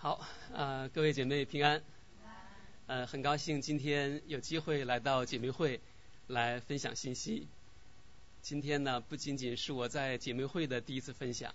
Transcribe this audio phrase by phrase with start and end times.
[0.00, 1.82] 好，呃，各位姐妹平安。
[2.86, 5.80] 呃，很高兴今天有机会来到姐妹会
[6.28, 7.48] 来分享信息。
[8.40, 11.52] 今天呢，不仅仅是我在姐妹会的第一次分享，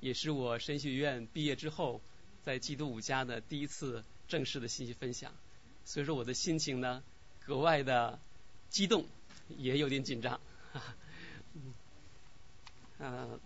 [0.00, 2.02] 也是我神学院毕业之后
[2.44, 5.32] 在基督五家的第一次正式的信息分享。
[5.86, 7.02] 所以说，我的心情呢
[7.46, 8.18] 格外的
[8.68, 9.06] 激动，
[9.56, 10.38] 也有点紧张。
[12.98, 13.40] 嗯，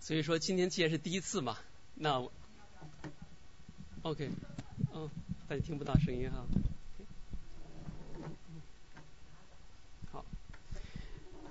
[0.00, 1.58] 所以说今天既然是第一次嘛，
[1.94, 2.28] 那
[4.04, 4.28] OK，
[4.94, 5.08] 嗯，
[5.48, 6.44] 大家听不到声音哈。
[10.12, 10.26] 好，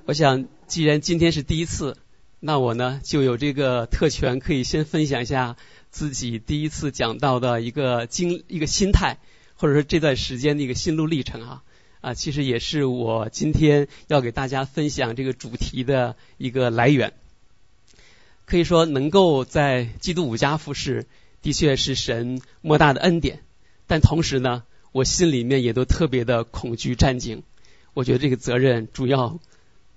[0.05, 1.97] 我想既然今天是第一次，
[2.39, 5.57] 那我呢就有这个特权，可以先分享一下
[5.89, 9.17] 自己第一次讲到的一个经一个心态，
[9.55, 11.63] 或者说这段时间的一个心路历程哈。
[12.01, 17.13] 啊，其实也是我今天要给大家分享这个主题的一个来源。
[18.45, 21.07] 可以说，能够在基督五家服侍，
[21.43, 23.43] 的确是神莫大的恩典。
[23.85, 27.43] 但同时呢，我心里面也都特别的恐惧战惊。
[27.93, 29.37] 我觉得这个责任主要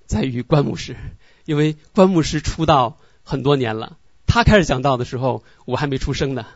[0.04, 0.94] 在于关牧师，
[1.46, 6.44] 因为关牧师出道很多年了，他开始讲道的时候，我还没出生呢。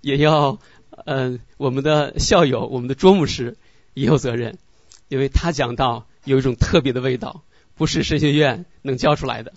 [0.00, 0.58] 也要。
[1.06, 3.56] 嗯，我们的校友，我们的卓牧师
[3.94, 4.58] 也有责任，
[5.08, 7.42] 因为他讲到有一种特别的味道，
[7.74, 9.54] 不是神学院能教出来的。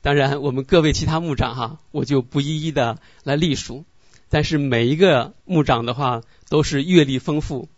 [0.00, 3.84] 当然，我们各位其他牧长哈，我就不一一的来隶属。
[4.30, 7.68] 但是每一个牧长的话，都是阅历丰富，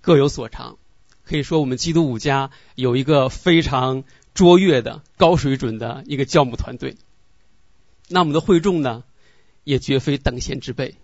[0.00, 0.78] 各有所长。
[1.24, 4.02] 可以说，我们基督五家有一个非常
[4.34, 6.96] 卓越的、高水准的一个教牧团队。
[8.08, 9.04] 那我们的会众呢，
[9.62, 10.96] 也绝非等闲之辈。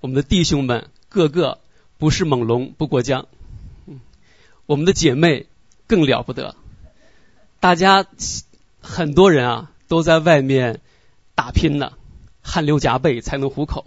[0.00, 1.60] 我们的弟兄们个个
[1.96, 3.28] 不是猛龙不过江，
[3.86, 4.00] 嗯
[4.66, 5.46] 我们的姐妹
[5.86, 6.54] 更了不得。
[7.60, 8.06] 大家
[8.80, 10.80] 很多人啊都在外面
[11.34, 11.92] 打拼呢，
[12.42, 13.86] 汗流浃背才能糊口。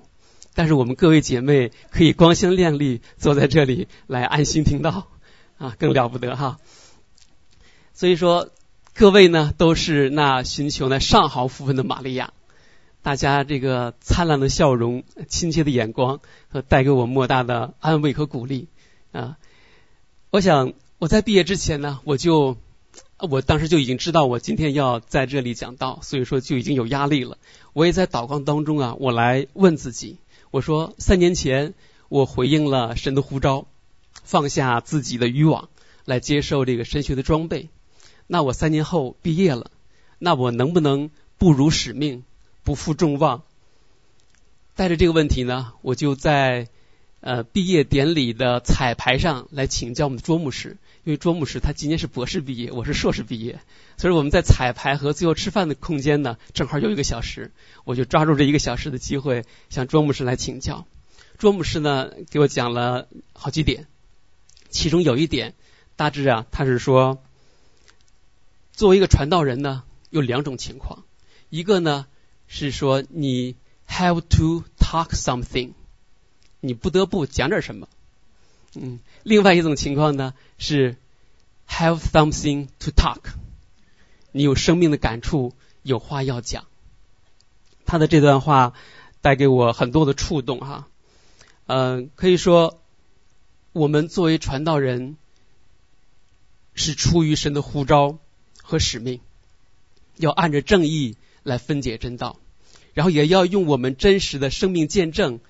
[0.55, 5.07] 但是我们各位姐妹可以光鲜亮丽坐在这里来安心听到
[5.57, 6.59] 啊，更了不得哈。
[7.93, 8.49] 所以说，
[8.93, 12.33] 各位呢都是那寻求那上好福分的玛利亚。
[13.01, 18.69] 大家这个灿烂的笑容、亲切的眼光，和带给我莫大的安慰和鼓励
[19.11, 19.37] 啊！
[20.29, 22.55] 我想我在毕业之前呢，我就
[23.29, 27.37] 我当时就已经知道我今天要在这里讲道，所以说就已经有压力了。
[27.71, 30.17] 我也在祷告当中啊，我来问自己：
[30.51, 31.73] 我说三年前
[32.09, 33.65] 我回应了神的呼召，
[34.23, 35.69] 放下自己的渔网
[36.03, 37.69] 来接受这个神学的装备，
[38.27, 39.71] 那我三年后毕业了，
[40.19, 42.23] 那我能不能不辱使命？
[42.65, 43.43] 不负众望，
[44.75, 46.67] 带着这个问题呢，我就在
[47.23, 53.61] 呃毕业典礼的彩排上来请教我们的卓牧师，因为卓牧师他今年是博士毕业，我是硕士毕业，
[53.95, 57.53] 所以我们在彩排和最后吃饭的空间呢，正好有一个小时，
[57.85, 60.85] 我就抓住这一个小时的机会向卓牧师来请教。
[61.37, 63.87] 卓牧师呢给我讲了好几点，
[64.69, 65.53] 其中有一点
[65.95, 67.23] 大致啊，他是说，
[68.73, 71.05] 作为一个传道人呢，有两种情况，
[71.49, 72.05] 一个呢。
[72.45, 73.55] 是说你
[73.87, 75.71] have to talk something，
[76.65, 77.89] 你不得不讲点什么。
[78.73, 80.95] 嗯，另外一种情况呢是
[81.67, 83.19] have something to talk，
[84.31, 86.63] 你有生命的感触，有话要讲。
[87.85, 88.73] 他的这段话
[89.19, 90.87] 带给我很多的触动哈。
[91.65, 92.79] 嗯，可以说
[93.73, 95.17] 我们作为传道人
[96.75, 98.19] 是出于神的呼召
[98.61, 99.19] 和使命，
[100.15, 102.39] 要按着正义来分解真道。
[102.93, 105.41] 然后也要用我们真实的生命见证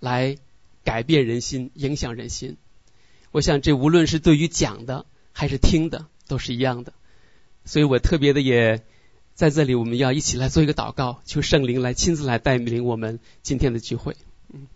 [0.00, 0.38] 来
[0.86, 2.56] 改变人心、影响人心。
[3.32, 6.92] 我想这无论是对于讲的还是听的都是一样的。
[7.64, 8.84] 所以我特别的也
[9.34, 14.16] 在这里，我们要一起来做一个祷告，求圣灵来亲自来带领我们今天的聚会。
[14.54, 14.68] 嗯，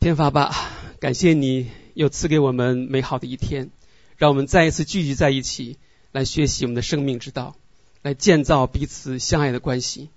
[0.00, 0.52] 天父爸，
[0.98, 3.70] 感谢你又赐给我们美好的一天，
[4.16, 5.78] 让我们再一次聚集在一起
[6.10, 7.56] 来学习我们的生命之道。
[8.02, 10.10] 来建造彼此相爱的关系，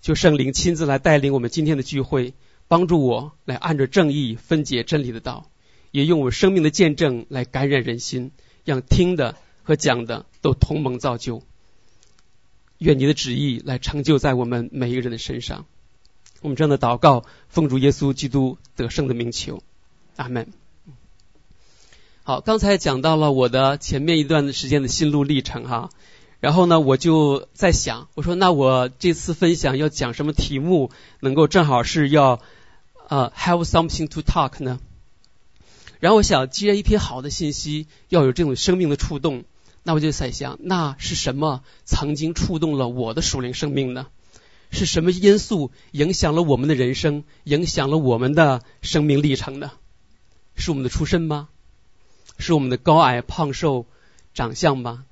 [0.00, 2.34] 求圣灵亲自来带领我们今天的聚会，
[2.68, 5.48] 帮助我来按着正义分解真理的道，
[5.90, 8.32] 也用我生命的见证来感染人心，
[8.64, 11.42] 让听的和讲的都同盟造就。
[12.78, 15.64] 愿你的旨意来成就在我们每一个人的身上。
[16.42, 19.62] 我们这样的祷告，奉主耶稣基督得胜的名求，
[20.16, 20.52] 阿门。
[22.24, 25.90] 好，刚才讲到了我的前面一段时间的心路历程，哈。
[26.38, 30.90] 然后呢，我就在想，我说那我这次分享要讲什么题目，
[31.20, 32.42] 能够正好是要
[33.08, 34.80] 呃 have something to talk 呢？
[36.00, 39.44] 然后我想，既然一篇好的信息要有这种生命的触动，
[39.82, 44.08] 那我就在想，那是什么曾经触动了我的属灵生命呢？
[44.70, 49.70] 是什么因素影响了我们的人生，影响了我们的生命历程呢？
[50.56, 51.48] 是我们的出身吗？
[52.38, 53.86] 是我们的高矮胖瘦
[54.34, 55.04] 长相吗？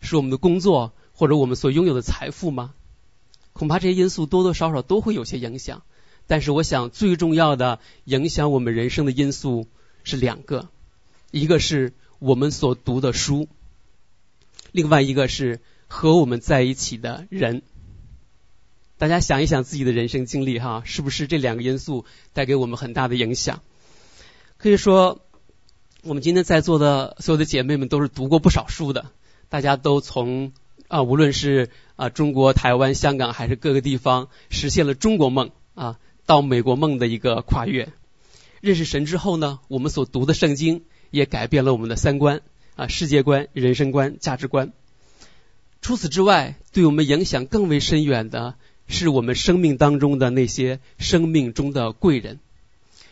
[0.00, 2.72] 是我们的工作或者我们所拥有的财富吗？
[3.52, 5.82] 恐怕这些因素多多少少都会有些影响。
[6.26, 9.66] 但是我想最重要的影响我们人生的因素
[10.04, 10.68] 是两个，
[11.30, 13.48] 一个是我们所读的书，
[14.72, 17.62] 另外一个是和我们在一起的人。
[18.98, 23.62] 大家想一想自己的人生经历哈，是不是这两个因素带给我们很大的影响？
[24.56, 25.20] 可以说，
[26.02, 29.10] 我们今天在座的所有的姐妹们都是读过不少书的，
[29.50, 30.52] 大家都从
[30.88, 37.92] 啊，无论是啊中国、台湾、香港还是各个地方，实现了中国梦啊，到美国梦的一个跨越。
[38.60, 42.42] 认识神之后呢，我们所读的圣经也改变了我们的三观
[42.74, 44.72] 啊、世界观、人生观、价值观。
[45.80, 48.56] 除此之外，对我们影响更为深远的。
[48.88, 52.38] 是我们生命当中的那些生命中的贵人。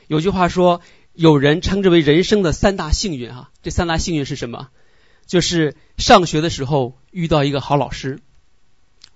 [0.06, 0.80] 有句话说，
[1.14, 3.50] 有人称之为人生的三大幸运啊。
[3.60, 4.68] 这三大幸运是什么？
[5.26, 8.20] 就是上学的时候遇到一个好老师，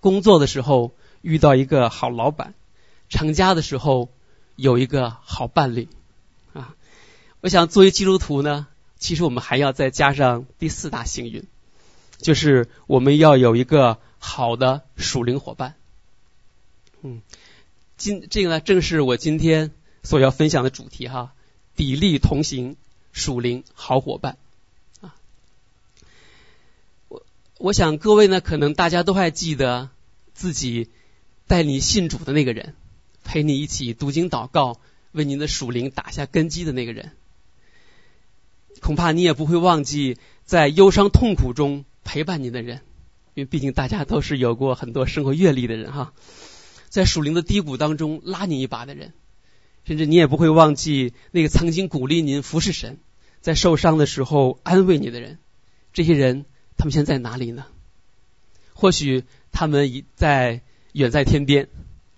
[0.00, 2.54] 工作的时候遇到一个好老板，
[3.08, 4.10] 成家的时候
[4.56, 5.88] 有一个好伴侣
[6.52, 6.74] 啊。
[7.40, 8.66] 我想作为基督徒呢，
[8.98, 11.44] 其实我们还要再加上第四大幸运，
[12.18, 15.74] 就是我们要有一个好的属灵伙伴。
[17.02, 17.22] 嗯，
[17.96, 19.70] 今这个呢，正是我今天
[20.02, 21.32] 所要分享的主题哈，
[21.76, 22.76] 砥砺同行，
[23.12, 24.36] 属灵好伙伴
[25.00, 25.14] 啊。
[27.06, 27.22] 我
[27.58, 29.90] 我想各位呢，可能大家都还记得
[30.34, 30.90] 自己
[31.46, 32.74] 带你信主的那个人，
[33.28, 34.80] 陪你一起读经祷告，
[35.12, 37.12] 为您的属灵打下根基的那个人。
[38.80, 40.16] 恐怕你也不会忘记
[40.46, 42.80] 在忧伤痛苦中陪伴您的人，
[43.34, 46.14] 因为毕竟大家都是有过很多生活阅历的人哈。
[46.88, 49.12] 在属灵的低谷当中拉你一把的人，
[49.84, 52.98] 甚至你也不会忘记那个曾经鼓励您服侍神，
[53.42, 55.38] 在受伤的时候安慰你的人。
[55.92, 56.46] 这些人
[56.78, 57.66] 他们现在在哪里呢？
[58.72, 61.68] 或许他们已在远在天边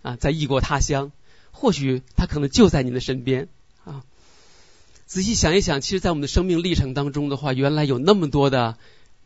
[0.02, 1.10] 啊，在异国他乡；
[1.50, 3.48] 或许他可能就在您的身边
[3.84, 4.02] 啊。
[5.06, 8.76] 仔细想一想，其实，在我们的生命历程当中的话，原来有那么多的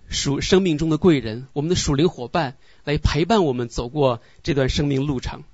[0.09, 2.56] 属生命中的贵人，我们的属灵伙伴。
[2.85, 5.44] 来陪伴我们走过这段生命路程。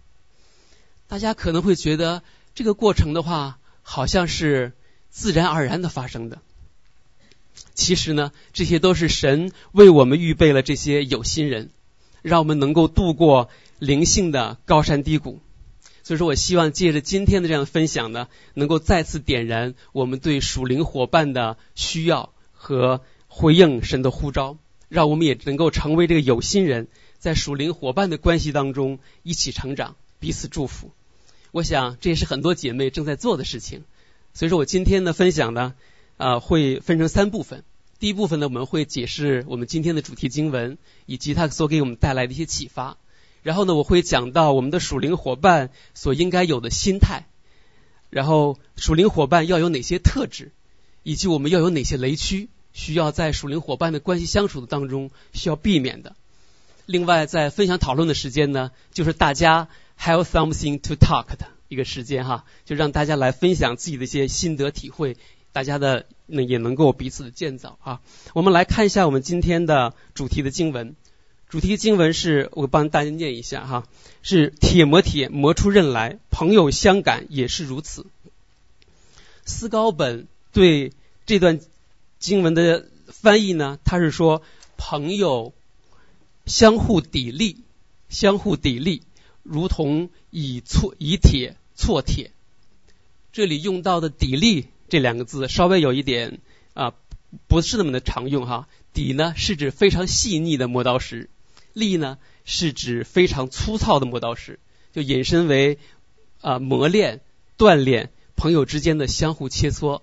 [1.06, 2.24] 大家可能会觉得
[2.56, 4.72] 这个过程的话，好像是
[5.10, 6.40] 自然而然的发生的。
[7.72, 11.70] 其实呢，这些都是神为我们预备了这些有心人，
[12.20, 13.48] 让我们能够度过
[13.80, 15.40] 灵性的高山低谷。
[16.02, 26.88] 所以说我希望借着今天的这样分享呢，能够再次点燃我们对属灵伙伴的需要和回应神的呼召，让我们也能够成为这个有心人。
[27.18, 30.90] 在属灵伙伴的关系当中一起成长，彼此祝福。
[31.52, 33.84] 我想这也是很多姐妹正在做的事情。
[34.32, 35.74] 所以说我今天的分享呢，
[36.16, 37.62] 啊，会分成三部分。
[37.98, 42.96] 第一部分呢，我们会解释我们今天的主题经文以及它所给我们带来的一些启发。
[43.42, 47.26] 然后呢，我会讲到我们的属灵伙伴所应该有的心态，
[48.10, 50.52] 然后属灵伙伴要有哪些特质，
[51.02, 56.14] 以及我们要有哪些雷区，需要在属灵伙伴的关系相处的当中需要避免的。
[56.86, 65.16] 另外，在分享讨论的时间呢，就是大家 have something to talk 的一个时间哈，就让大家来分享自己的一些心得体会，
[65.52, 68.00] 大家的那也能够彼此的建造啊。
[68.34, 70.96] 我们来看一下我们今天的主题的经文，
[71.50, 73.88] 主题经文是我帮大家念一下哈，
[74.22, 78.06] 是铁磨铁磨出刃来，朋友相感也是如此。
[79.44, 80.92] 思高本对
[81.26, 81.60] 这段
[82.20, 84.42] 经文的翻译呢，他是说
[84.76, 85.52] 朋友。
[86.46, 87.58] 相互砥砺，
[88.08, 89.02] 相互砥砺，
[89.44, 92.32] 如同以挫以铁挫铁。
[93.32, 96.40] 这里用到的“砥砺”这两个字稍微有一点
[96.74, 96.94] 啊，
[97.46, 98.68] 不是那么的常用哈。
[98.94, 101.30] 砥呢是指非常细腻的磨刀石，
[101.74, 104.58] 砺呢是指非常粗糙的磨刀石，
[104.92, 105.78] 就引申为
[106.40, 107.20] 啊磨练、
[107.58, 110.02] 锻炼朋友之间的相互切磋。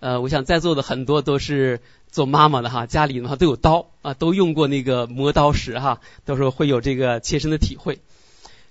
[0.00, 1.80] 呃，我想在座的很多都是。
[2.14, 7.98] 做妈妈的哈，家里的话都有刀啊，都用过那个磨刀石哈，到时候会有这个切身的体会。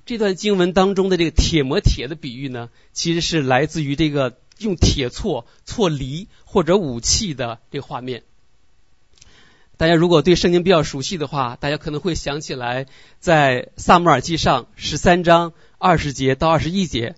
[0.06, 8.24] 这段经文当中的这个铁磨铁的比喻呢，其实是来自于这个用铁锉锉犁或者武器的这个画面。
[9.78, 12.88] 大家如果对圣经比较熟悉的话，大家可能会想起来，
[13.20, 17.16] 在萨姆尔记上十三章二十节到二十一节，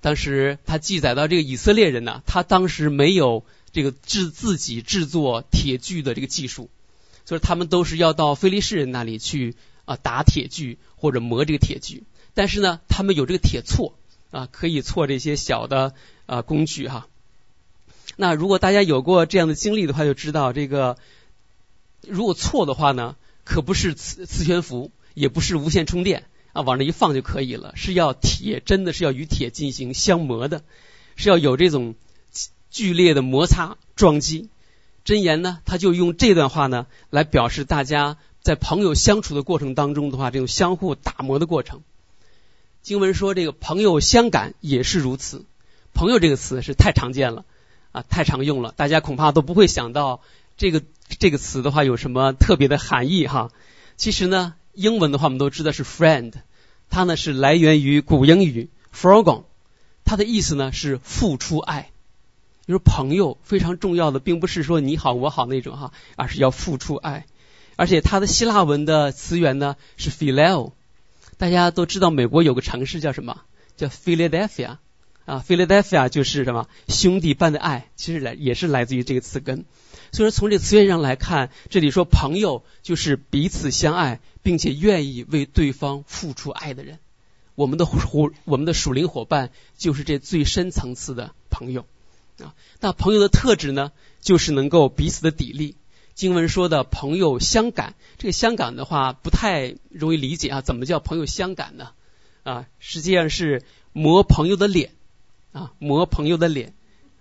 [0.00, 3.44] 当时他记载到这个以色列人呢，他当时没有。
[3.72, 6.70] 这个制自己制作铁具的这个技术，
[7.24, 12.02] 所以他们都是要到非利士人那里去啊打铁具或者磨这个铁具。
[12.34, 13.92] 但是呢，他们有这个铁锉
[14.32, 15.94] 啊，可以锉这些小的
[16.26, 17.06] 啊工具哈。
[18.16, 20.98] 那如果大家有过这样的经历的话，就知道这个
[22.06, 30.62] 如果错的话呢，可不是磁磁悬浮，也不是无线充电啊，往那一放就可以了，是要铁，真的是要与铁进行相磨的，
[31.16, 31.94] 是要有这种
[32.70, 34.48] 剧烈的摩擦撞击。
[35.04, 41.82] 真言呢，他就用这段话呢来表示大家在朋友相处的过程当中的话，这种相互打磨的过程。
[42.82, 45.44] 经文说这个朋友相感也是如此，
[45.92, 47.44] 朋友这个词是太常见了
[47.92, 50.20] 啊，太常用了，大家恐怕都不会想到
[50.60, 50.82] 这个
[51.18, 53.50] 这个词的话有什么特别的含义哈。
[53.96, 56.34] 其实呢，英文的话我们都知道是 friend，
[56.90, 59.44] 它呢是来源于古英语 “frogn”，
[60.04, 61.88] 它的意思呢是付出爱。
[62.66, 67.24] 就是朋友非常重要的，并不是说你好我好那种哈，而是要付出爱。
[67.76, 70.72] 而且它的希腊文的词源呢是 phileo。
[71.38, 73.40] 大家都知道美国有个城市叫什么？
[73.78, 74.76] 叫 Philadelphia
[75.24, 79.64] 啊，Philadelphia 就是什么兄弟般的爱，其实来也是来自于这个词根。
[80.12, 86.98] 所以说从这词源上来看，这里说朋友就是彼此相爱，并且愿意为对方付出爱的人。
[87.54, 91.86] 我们的伙我们的属灵伙伴就是这最深层次的朋友。
[92.38, 95.74] 啊，那朋友的特质呢，就是能够彼此的砥砺。
[96.14, 101.90] 经文说的朋友相感，这个相感的话不太容易理解啊，怎么叫朋友相感呢？
[102.42, 103.62] 啊，实际上是
[103.92, 104.92] 磨朋友的脸
[105.52, 106.72] 啊，磨朋友的脸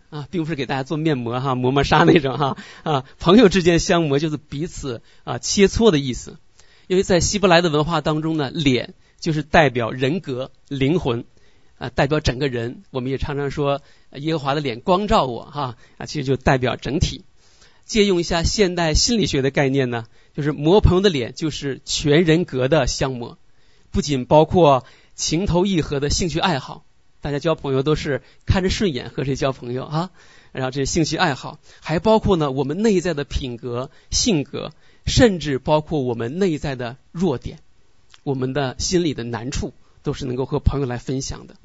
[0.10, 6.38] 啊，并不是给大家做面膜哈，磨磨砂那种哈啊，朋友之间相磨就是彼此啊切磋的意思。
[6.88, 11.25] 因为在希伯来的文化当中呢，脸就是代表人格、灵魂。
[11.78, 17.24] 啊，代表整个人，我们也常常说耶和华的脸光照我哈啊，其实就代表整体。
[17.86, 20.04] 借用一下现代心理学的概念呢，
[20.36, 23.38] 就是磨朋友的脸就是全人格的相磨，
[23.92, 24.84] 不仅包括
[25.16, 26.84] 情投意合的兴趣爱好，
[27.22, 30.10] 大家交朋友都是看着顺眼和谁交朋友啊，
[30.52, 34.72] 然后这兴趣爱好，还包括呢我们内在的品格、性格，
[35.06, 37.60] 甚至包括我们内在的弱点，
[38.24, 41.56] 我们的心里的难处，都是能够和朋友来分享的。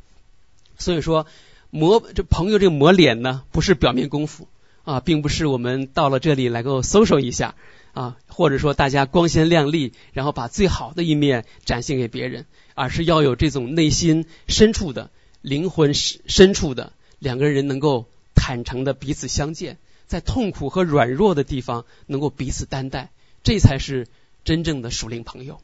[0.77, 1.27] 所以说，
[1.71, 4.49] 磨这朋友这个磨脸呢，不是表面功夫
[4.83, 7.55] 啊，并不是我们到了这里来够 social 一下
[7.93, 12.45] 啊，或者说大家光鲜亮丽，然后把最好的一面展现给别人，
[12.75, 15.11] 而是要有这种内心深处的
[15.45, 23.11] 灵魂深处的两个人能够坦诚的彼此相见，在痛苦和软弱的地方能够彼此担待，
[23.43, 24.09] 这才是
[24.43, 25.61] 真正的属灵朋友。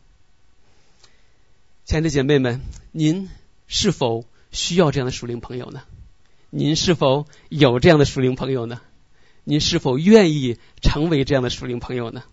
[1.87, 2.61] 亲爱的姐妹们，
[2.93, 3.31] 您
[3.69, 4.27] 是否？
[4.53, 5.83] 需要这样的属灵朋友呢？
[6.51, 8.81] 您是否有这样的属灵朋友呢？
[9.45, 12.25] 您是否愿意成为这样的属灵朋友呢？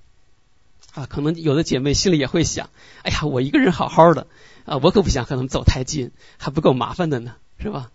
[0.94, 2.72] 啊，可能有的姐妹心里也会想：
[3.04, 4.26] 哎呀，我一个人好好的
[4.68, 7.90] 啊，我可不想和他们走太近，还不够麻烦的呢，是吧？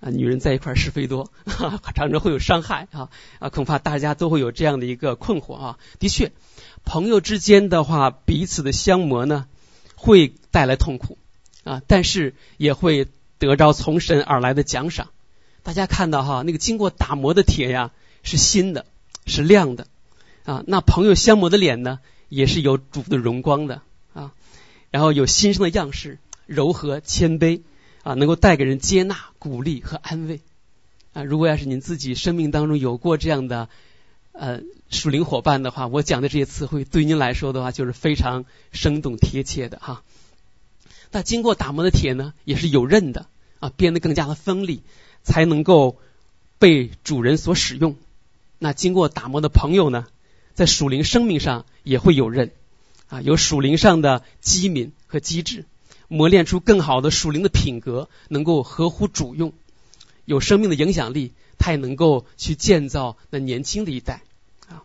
[0.00, 1.30] 啊，女人在一块是非多，
[1.94, 5.78] 常常会有伤害啊啊，恐怕大家都会有这样的一个困惑啊。
[5.98, 6.32] 的确，
[6.84, 9.46] 朋友之间的话，彼此的相磨呢，
[9.94, 11.16] 会带来痛苦
[11.64, 13.08] 啊，但是也会。
[13.38, 15.08] 得着从神而来的奖赏，
[15.62, 17.90] 大家看到哈，那个经过打磨的铁呀
[18.22, 18.86] 是新的，
[19.26, 19.88] 是亮的
[20.46, 20.64] 啊。
[20.66, 21.98] 那朋友相磨的脸呢，
[22.30, 23.82] 也是有主的荣光的。
[24.96, 27.60] 然后有新生的样式，柔和谦卑
[28.02, 30.40] 啊，能够带给人接纳、鼓励和安慰
[31.12, 31.22] 啊。
[31.22, 33.68] 如果要是您自己生命当中有过这样的
[34.32, 40.02] 呃属灵伙伴的话，我讲的这些词汇对您来说的话，就是非常生动贴切的哈。
[41.10, 43.26] 那经过打磨的铁呢，也是有刃的
[43.58, 44.80] 啊，变得更加的锋利，
[45.22, 45.98] 才能够
[46.58, 47.96] 被主人所使用。
[48.58, 50.06] 那经过打磨的朋友呢，
[50.54, 52.50] 在属灵生命上也会有刃
[53.08, 55.64] 啊，有属灵上的机敏和机智，
[56.08, 59.52] 磨练出更好的属灵的品格，能够合乎主用，
[60.24, 64.22] 有生命的影响力，他也能够去建造那年轻的一代
[64.68, 64.82] 啊。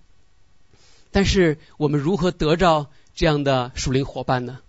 [1.12, 4.60] 但是我们如何得着这样的属灵伙伴呢？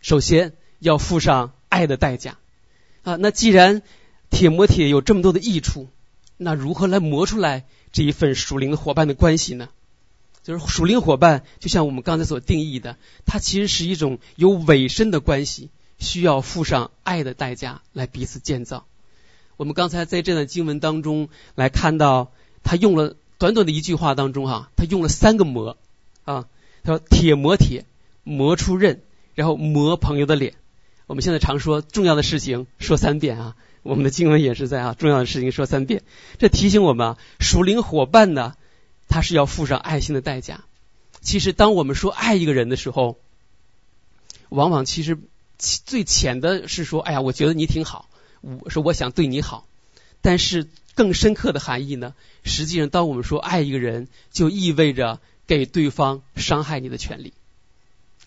[0.00, 0.54] 首先。
[0.80, 2.36] 要付上爱的代价
[3.04, 3.16] 啊！
[3.16, 3.80] 那既然
[4.28, 5.88] 铁磨铁有这么多的益处，
[6.36, 9.70] 那如何来磨出来这一份属灵的伙伴的关系呢？
[10.44, 18.84] 就是属灵伙伴，就像我们刚才所定义的，它其实是一种有尾声的关系，需要付上爱的代价来彼此建造。
[19.56, 22.30] 我们刚才在这段经文当中来看到，
[22.62, 25.78] 他用了短短的一句话当中哈，他用了三个磨
[26.24, 26.46] 啊，
[26.82, 27.86] 他说铁磨铁，
[28.22, 29.00] 磨出刃，
[29.34, 30.54] 然后磨朋友的脸。
[31.06, 36.02] 我们现在常说重要的事情说三遍啊，我们的经文也是在啊重要的事情说三遍。
[36.38, 38.54] 这提醒我们啊，属灵伙伴呢，
[39.08, 40.64] 他是要付上爱心的代价。
[41.20, 43.18] 其实当我们说爱一个人的时候，
[44.50, 45.18] 往往其实
[45.58, 48.08] 最浅的是说，哎呀，我觉得你挺好，
[48.40, 49.66] 我说我想对你好。
[50.20, 57.32] 但是更深刻的含义呢，实际上当我们说爱一个人，就意味着给对方伤害你的权利，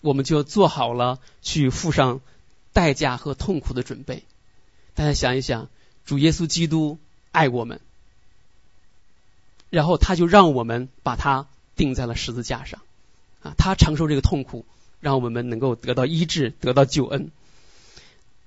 [0.00, 2.20] 我们就做好了去付上
[2.72, 4.24] 代价和痛苦的准备。
[4.94, 5.70] 大家想一想，
[6.04, 6.98] 主耶稣基督
[7.32, 7.80] 爱我们，
[9.70, 11.46] 然后他就让我们把他
[11.76, 12.80] 钉在了十字架上，
[13.42, 14.64] 啊，他承受这个痛苦。
[15.00, 17.30] 让我们能够得到医治，得到救恩。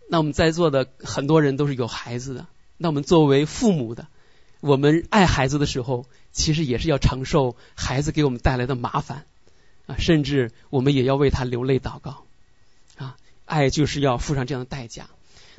[0.10, 4.08] 那我们在座的很多人都是有孩子的，那我们作为父母的，
[4.60, 9.24] 我们爱孩子的时候，其实也是要承受孩子给我们带来的麻烦
[9.86, 12.26] 啊，甚至我们也要为他流泪祷告
[12.98, 13.16] 啊。
[13.46, 15.10] 爱就是要付上这样的代价。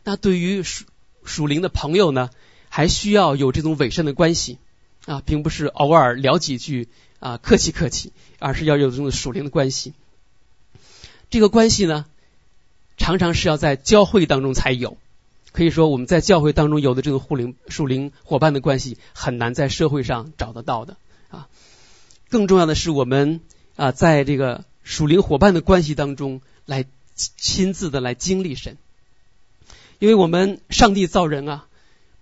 [0.05, 0.85] 那对于属
[1.25, 2.29] 属灵的朋友呢，
[2.69, 4.59] 还需要有这种委身的关系
[5.07, 9.95] 啊，并不是偶尔聊几句啊，客气客气，而是要有这种属灵的关系。
[11.31, 12.07] 这个关系呢，
[12.97, 14.99] 常常是要在教会当中才有。
[15.51, 20.97] 可以说，我们在教会当中有的这种护灵属灵伙伴的关系，很难在社会上找得到的
[21.29, 21.49] 啊。
[22.31, 23.41] 更重要的是，我们
[23.77, 28.79] 啊，在这个属灵伙伴的关系当中，来亲自的来经历神。
[29.99, 31.67] 因为我们上帝造人啊，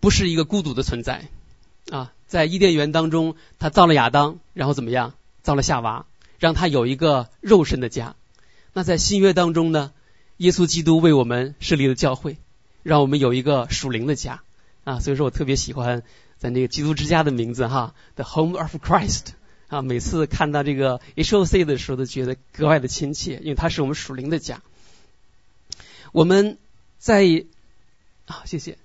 [0.01, 1.29] 不是一个孤独的存在
[1.91, 2.13] 啊。
[2.31, 5.15] 在伊甸园当中，他造了亚当，然后怎么样？
[5.43, 6.07] 造了夏娃，
[6.39, 8.15] 让他有一个肉身的家。
[8.73, 9.93] 那在新约当中呢，
[10.37, 12.37] 耶稣基督为我们设立了教会，
[12.85, 14.43] 让我们有一个属灵的家
[14.85, 15.01] 啊。
[15.01, 16.05] 所以说我特别喜欢
[16.39, 19.31] 咱这个基督之家的名字哈，The Home of Christ
[19.67, 19.83] 啊。
[19.83, 24.63] 每次看到这个 HOC 的时候，都觉得格外的亲切，因为它是我们属灵的家。
[26.13, 26.59] 我们
[26.99, 27.25] 在
[28.27, 28.79] 啊，谢谢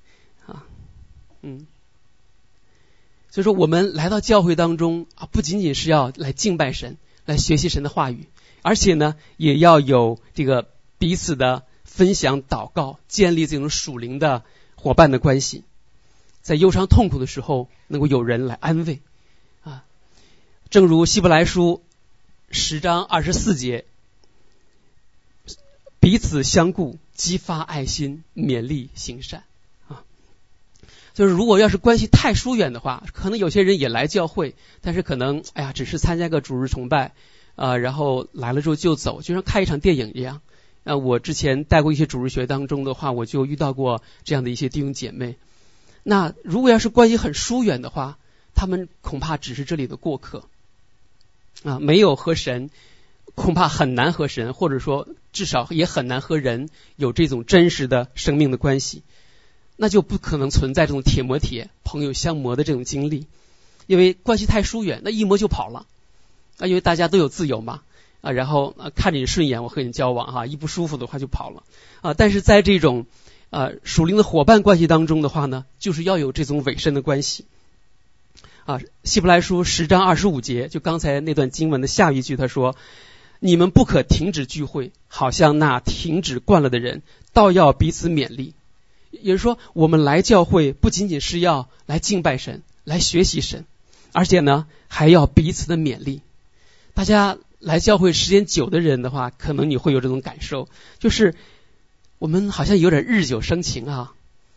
[0.48, 0.66] 啊，
[1.44, 1.68] 嗯，
[3.36, 8.30] 所以说我们来到教会当中啊，不仅仅是要来敬拜神，来学习神的话语。
[8.62, 15.66] 而且呢，也要有这个彼此的分享、祷告，建立这种属灵的伙伴的关系，
[16.42, 19.02] 在忧伤痛苦的时候，能够有人来安慰
[19.64, 19.84] 啊。
[20.70, 21.84] 正如希伯来书
[22.50, 23.84] 十章二十四节，
[26.00, 29.44] 彼此相顾，激发爱心，勉励行善。
[31.16, 37.14] 就是如果要是关系太疏远的话，可能有些人也来教会，但是可能哎呀，只是参加个主日崇拜。
[37.56, 40.42] 啊，然后来了之后就走，就像看一场电影一样。
[40.84, 45.38] 啊，我之前带过一些主日学当中的话，我就遇到过这样的一些弟兄姐妹。
[46.04, 48.18] 那如果要是关系很疏远的话，
[48.56, 50.44] 他们恐怕只是这里的过客。
[51.64, 52.70] 啊，没有和神，
[53.36, 59.04] 恐怕很难和神，或者说至少也很难和人有这种真实的生命的关系。
[59.76, 63.28] 那就不可能存在这种铁磨铁、朋友相磨的这种经历，
[63.88, 65.86] 因为关系太疏远，那一磨就跑了。
[66.58, 67.82] 啊，因为大家都有自由嘛，
[68.22, 71.64] 啊，然后看着你顺眼，我和你交往哈，一不舒服的话就跑了，
[72.00, 73.06] 啊，但是在这种
[73.50, 77.44] 啊属灵的伙伴关系当中的话呢，就是要有这种委身的关系，
[78.64, 82.78] 啊，希伯来书十章二十五节，就刚才那段经文的下一句，他说
[83.42, 88.55] ：“你们不可停止聚会，好像那停止惯了的人，倒要彼此勉励。”
[89.26, 93.66] 也就是说，我们来教会不仅仅是要来敬拜神，来学习神，
[94.14, 96.22] 而且呢，还要彼此的勉励。
[96.94, 101.34] 大家来教会时间久的人的话，可能你会有这种感受，就是
[102.20, 104.14] 我们好像有点日久生情啊。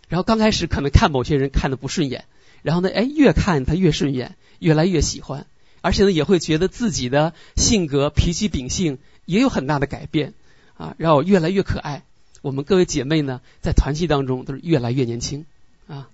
[0.07, 2.27] 然后刚开始可能看某些人看的不顺眼，
[2.61, 5.47] 然后呢，哎，越看他越顺眼，越来越喜欢，
[5.81, 10.35] 而且呢，也会觉得自己的性格、脾气、秉性也有很大的改变
[10.77, 12.05] 啊，然后越来越可爱。
[12.43, 15.45] 我们各位姐妹呢，在团契当中都是越来越年轻
[15.87, 16.09] 啊。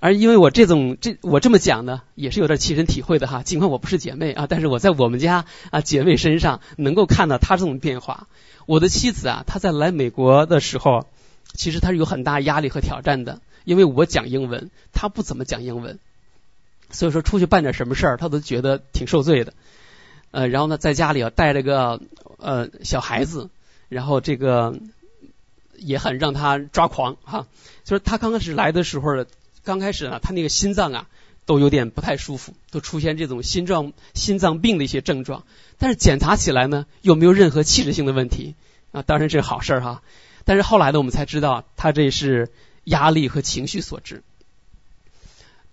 [0.00, 3.42] 而因为我这种这我这么讲呢，也是有点亲身体会的哈。
[3.42, 8.28] 尽管我不是姐妹啊，但是我在我们家啊姐妹身上能够看到她这种变化。
[8.66, 11.06] 我的妻子啊，她在来美国的时候，
[11.52, 15.98] 其实她是有很大压力和挑战的，因为我讲英文，她不怎么讲英文，
[16.90, 19.52] 所以说出去办点什么事儿，她都觉得挺受罪的。
[20.30, 22.00] 呃，然后呢，在家里啊带着个
[22.36, 23.48] 呃小孩子，
[23.88, 24.78] 然后这个
[25.78, 27.46] 也很让他抓狂哈。
[27.84, 29.24] 就是他刚开始来的时候。
[29.64, 31.08] 刚开始呢，他那个心脏啊
[31.44, 35.44] 都有点不太舒服，都出现这种心脏心脏病的一些症状。
[35.76, 38.54] 但是检查起来呢，又没有任何器质性的问题
[38.92, 40.02] 啊，当然这是好事哈。
[40.46, 42.50] 但是后来呢，我们才知道他这是
[42.84, 44.22] 压力和情绪所致。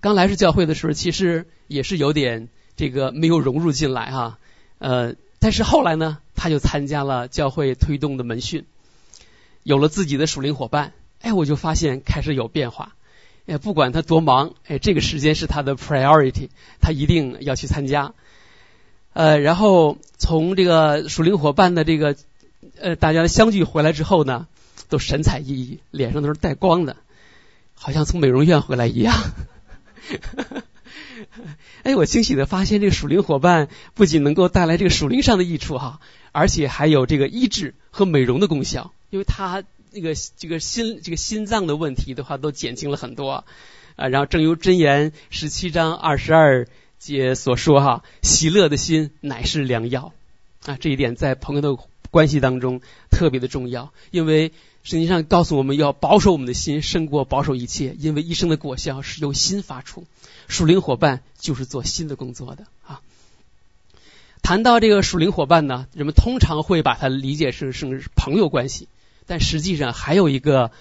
[0.01, 4.39] 刚来是教会的时候，其实也是有点这个没有融入进来哈。
[4.79, 8.65] 呃，但是后来呢，他就参加了教会推动的门训，
[9.65, 12.93] 有了自己的属灵伙伴，哎，我就发现开始有变化。
[13.47, 16.49] 哎，不管他多忙，哎，这个时间是他的 priority，
[16.81, 18.13] 他一定要去参加。
[19.13, 22.15] 呃，然后从这个属灵伙伴的这个
[22.79, 24.45] 呃大家相聚回来之后呢，
[24.87, 26.97] 都神采奕奕，脸上都是带光的，
[27.73, 29.15] 好像从美容院回来一样。
[31.81, 35.99] 哎，我惊喜的发现，这个属灵伙伴不仅能够带来这个属灵上的益处哈，
[36.31, 43.43] 而且还有这个医治和美容的功效，因为他那个这个心这个心脏的问题的话都减轻了很多啊。
[43.95, 46.67] 然后正如真言十七章二十二
[46.99, 50.13] 节所说哈，喜乐的心乃是良药
[50.65, 51.77] 啊，这一点在朋友的
[52.11, 54.51] 关系当中特别的重要，因为。
[54.85, 60.05] 圣经上告诉我们要保守我们的心，胜过保守一切，因为一生的果效是由心发出。
[60.47, 63.01] 属灵伙伴就是做新的工作的啊。
[64.43, 68.87] 谈到这个属灵伙伴呢，人们通常会把它理解成是朋友关系，
[69.25, 70.71] 但实际上还有一个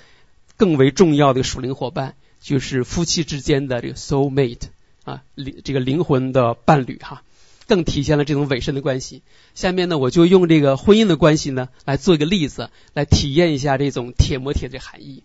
[0.57, 4.69] 更为重要的属灵伙伴，就是夫妻之间的这个 soul mate
[5.05, 7.23] 啊，灵这个灵魂的伴侣哈。
[7.67, 9.23] 更体现了这种委身的关系。
[9.55, 15.23] 下面呢，我就用这个婚姻的关系呢，来做一个例子，来体验一下这种铁磨铁的含义。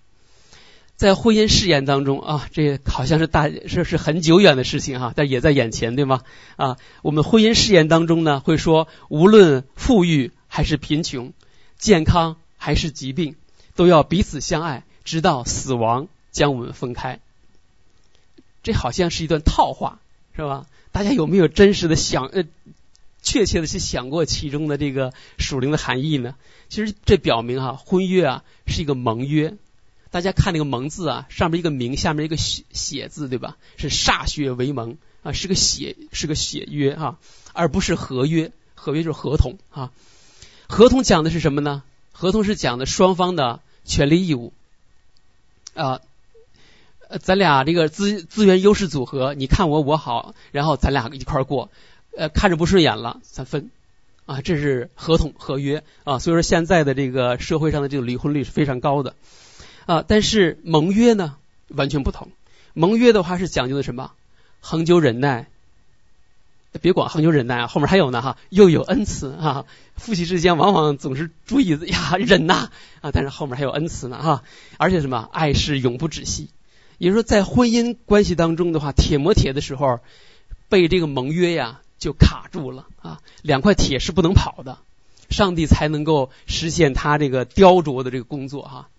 [0.96, 6.22] 在婚姻誓言当中啊，这好像是大这是很久远的事情哈，但也在眼前，对吗？
[6.56, 11.34] 啊，我们婚姻誓言当中呢，会说，无论富裕还是贫穷，
[11.78, 13.36] 健康还是疾病，
[13.76, 17.20] 都要彼此相爱，直到死亡将我们分开。
[18.62, 20.00] 这好像是一段套话，
[20.36, 20.68] 是吧？
[20.92, 22.44] 大家有没有真实的想呃，
[23.24, 26.36] 确切的去想过其中的这个属灵的含义呢？
[26.68, 29.56] 其实这表明哈，婚约啊是一个盟约。
[30.12, 33.58] 大家看那个盟字啊，上面一个名，下面一个血血字，对吧？
[33.78, 37.18] 是歃血为盟啊，是个血，是个血约哈，
[37.54, 38.52] 而不是合约。
[38.74, 39.92] 合约就是合同啊。
[40.68, 41.84] 合同讲的是什么呢？
[42.20, 44.52] 合同是讲的双方的权利义务
[45.74, 46.02] 啊。
[47.22, 51.70] 咱俩这个资资源优势组合，你看我我好，然后咱俩一块过，
[52.18, 53.72] 呃，看着不顺眼了，咱分，
[54.26, 59.16] 啊，这是合同合约啊，所以说现在的这个社会上的这个离婚率是非常高的
[59.86, 61.38] 啊，但是盟约呢
[61.70, 62.28] 完全不同，
[62.74, 64.12] 盟约的话是讲究的什么？
[64.60, 65.48] 恒久忍耐，
[66.82, 72.70] 别管恒久忍耐啊，后面还有呢哈，又有恩慈啊，夫妻之间往往总是注意呀忍呐
[73.02, 74.44] 啊，但是后面还有恩慈呢哈，
[74.78, 76.50] 而且什么爱是永不止息。
[77.00, 80.00] 也就是说，在婚姻关系当中的话，铁磨铁的时候，
[80.68, 84.78] 被这个盟约呀就卡住了啊，两块铁是不能跑的，
[85.30, 88.90] 上帝才能够实现他这个雕琢的这个工作哈。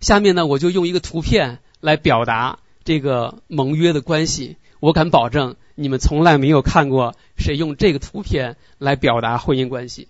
[0.00, 4.56] 下面呢，我就用一个图片来表达这个盟约的关系。
[4.80, 10.08] 我敢保证，你们从来没有看过谁用这个图片来表达婚姻关系。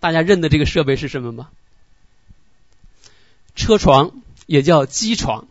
[0.00, 1.48] 大家认的这个设备是什么吗？
[3.54, 4.12] 车床。
[4.46, 5.46] 也叫机床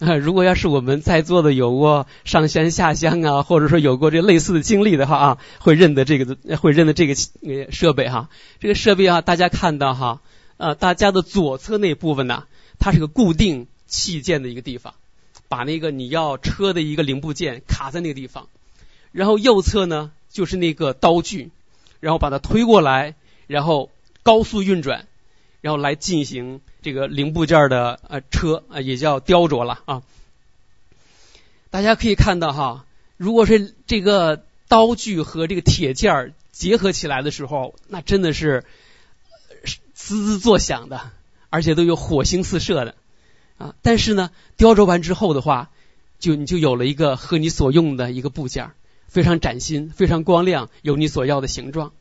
[0.00, 0.16] 啊！
[0.16, 7.14] 如果要是我们在座的有过上山下乡啊，或者说有过这类似的经历的话啊，会认得这个的，会认得这个
[7.70, 8.30] 设备哈。
[8.58, 10.22] 这个设备啊，大家看到哈，
[10.56, 12.44] 呃，大家的左侧那部分呢，
[12.78, 14.94] 它是个固定器件的一个地方，
[15.48, 18.48] 把那个你要车的一个零部件卡在那个地方，
[19.12, 21.50] 然后右侧呢就是那个刀具，
[22.00, 23.14] 然后把它推过来，
[23.46, 23.90] 然后
[24.22, 25.06] 高速运转，
[25.60, 26.60] 然后来进行。
[26.82, 30.02] 这个零部件的呃车啊也叫雕琢了啊，
[31.70, 38.64] 大家可以看到哈，如果是这个刀具和这个铁件结合起来的时候，那真的是
[39.94, 41.10] 滋滋作响的，
[41.50, 42.94] 而且都有火星四射的
[43.58, 43.74] 啊。
[43.82, 45.70] 但是呢，雕琢完之后的话，
[46.18, 48.70] 就你就有了一个和你所用的一个部件，
[49.08, 51.92] 非常崭新，非常光亮，有你所要的形状。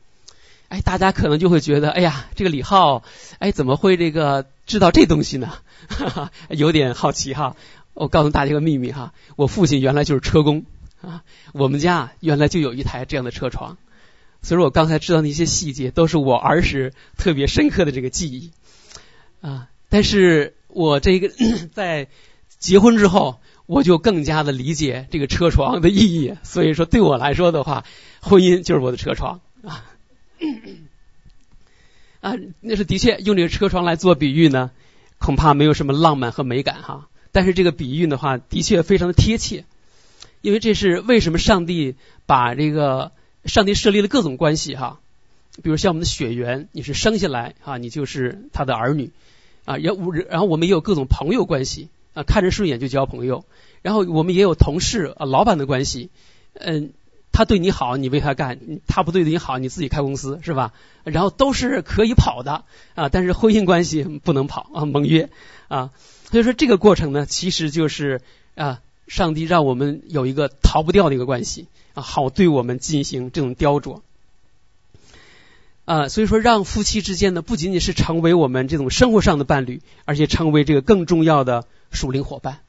[0.68, 3.04] 哎，大家可能就会觉得，哎呀，这个李浩，
[3.40, 5.54] 哎，怎么会这个知道这东西呢？
[5.88, 7.56] 哈哈，有点好奇哈。
[7.94, 10.66] 我告诉大家一个秘密哈，我父亲原来就是车工
[11.02, 13.78] 啊，我们家原来就有一台这样的车床，
[14.42, 18.52] 所以我刚才知道那些细节，都是我儿时特别深刻的这个记忆
[19.40, 19.70] 啊。
[19.88, 21.30] 但是我这个
[21.74, 22.08] 在
[22.60, 27.86] 结婚之后，我就更加的理解这个车床的意义，所以说对我来说的话，
[28.22, 29.86] 婚姻就是我的车床啊。
[32.20, 34.72] 啊，那是的确用这个车床来做比喻呢，
[35.18, 37.08] 恐怕没有什么浪漫和美感哈。
[37.32, 39.64] 但是这个比喻的话，的确非常的贴切，
[40.42, 43.14] 因为这是为什么上帝把这个
[43.46, 45.00] 上帝设立了各种关系哈，
[45.64, 49.12] 比如像我们的血缘，你是生下来啊，你就是他的儿女
[49.66, 53.44] 啊，然后然后我们也有各种朋友关系啊，看着顺眼就交朋友，
[53.82, 56.10] 然后我们也有同事啊、老板的关系，
[56.54, 56.94] 嗯。
[57.38, 58.56] 他对你好，你为他干；
[58.88, 60.72] 他不对你好，你自己开公司是吧？
[61.04, 65.30] 然后都是可以跑的啊，但是婚姻关系不能跑啊，盟约
[65.68, 65.92] 啊。
[66.32, 68.22] 所以说这个过程呢，其实就是
[68.56, 74.00] 啊，上帝让我们有一个逃不掉的一个关系，啊，好对我们进行这种雕琢。
[75.86, 82.62] 啊，所以说让夫妻之间呢，不仅仅是成为我们这种生活上的伴侣，而且成为这个更重要的属灵伙伴。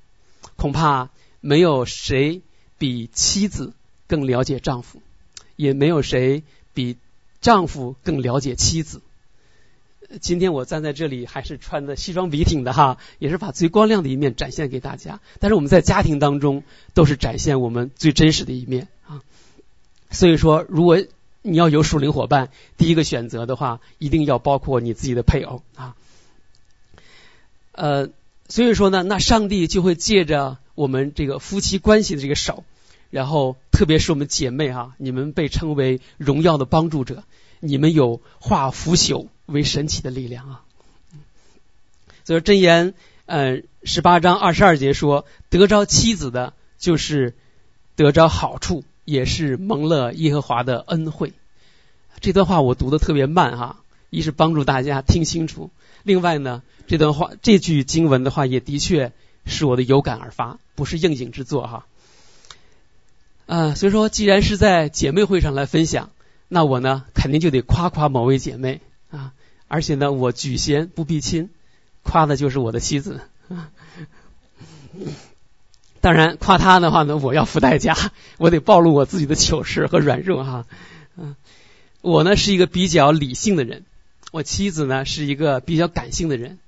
[0.56, 2.42] 恐怕没有谁
[2.78, 3.72] 比妻子
[4.06, 5.00] 更了解丈夫，
[5.56, 6.42] 也没有谁
[6.74, 6.98] 比
[7.40, 9.00] 丈夫更了解妻子。
[10.20, 15.20] 今天我站在这里，还是穿的西装笔挺的哈，也是把最光亮的一面展现给大家。
[15.40, 16.62] 但是我们在家庭当中，
[16.94, 19.22] 都是展现我们最真实的一面啊。
[20.10, 21.02] 所以说，如果
[21.46, 25.94] 你要有属灵伙伴，第一个选择的话，一定要包括你自己的配偶啊。
[27.72, 28.10] 呃，
[28.48, 32.64] 所以说呢，那上帝就会借着我们这个夫妻关系的这个手，
[33.10, 37.24] 然后特别是我们姐妹哈，你们被称为荣耀的帮助者，
[37.60, 39.28] 你们有化腐朽。
[39.46, 40.62] 为神奇的力量啊！
[42.24, 42.94] 所以箴言
[43.26, 47.36] 嗯十八章二十二节说，得着妻子的，就是
[47.94, 51.32] 得着好处，也是蒙了耶和华的恩惠。
[52.20, 53.76] 这段话我读的特别慢哈，
[54.10, 55.70] 一是帮助大家听清楚，
[56.02, 59.12] 另外呢，这段话这句经文的话也的确
[59.46, 61.86] 是我的有感而发，不是应景之作哈。
[63.46, 66.10] 啊，所以说既然是在姐妹会上来分享，
[66.48, 68.80] 那我呢肯定就得夸夸某位姐妹。
[69.10, 69.32] 啊，
[69.68, 71.50] 而且呢，我举贤不避亲，
[72.02, 73.20] 夸的就是我的妻子。
[76.06, 77.96] 当然，夸他的话呢，我要付代价，
[78.38, 80.64] 我得暴露我自己的糗事和软弱哈。
[81.16, 81.34] 嗯，
[82.00, 83.84] 我呢是一个比较理性的人，
[84.30, 86.60] 我妻子呢是一个比较感性的人。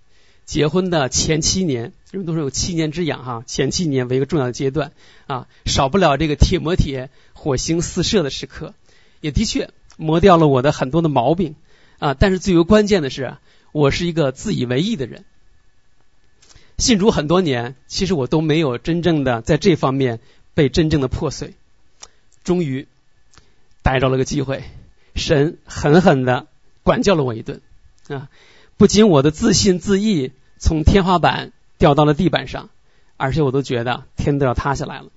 [0.44, 4.90] 结婚的前七年，人们都说有七年之痒哈，前七年为一个重要的阶段
[5.28, 8.74] 啊，少不了这个铁磨铁、火星四射的时刻，
[9.20, 11.54] 也的确磨掉了我的很多的毛病。
[12.00, 12.14] 啊！
[12.14, 13.36] 但是最为关键的是，
[13.70, 15.24] 我是一个自以为意的人。
[16.78, 20.20] 信主很多年，其实我都没有真正的在这方面
[20.54, 21.54] 被真正的破碎。
[22.44, 22.86] 终于
[23.82, 24.62] 逮着了个机会，
[25.14, 26.46] 神狠狠的
[26.84, 27.60] 管教了我一顿
[28.08, 28.30] 啊！
[28.76, 32.70] 不仅我的自信自义从天花板掉到了地板上，
[33.16, 35.08] 而且我都觉得天都要塌下来了。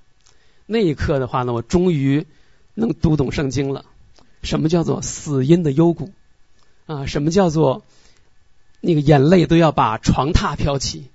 [0.66, 2.26] 那一刻的话呢，我终于
[2.74, 3.86] 能读懂圣经了。
[4.42, 6.12] 什么叫做死因的幽谷？
[6.88, 7.84] 啊，什么叫做
[8.80, 11.06] 那个眼泪都要把床榻飘起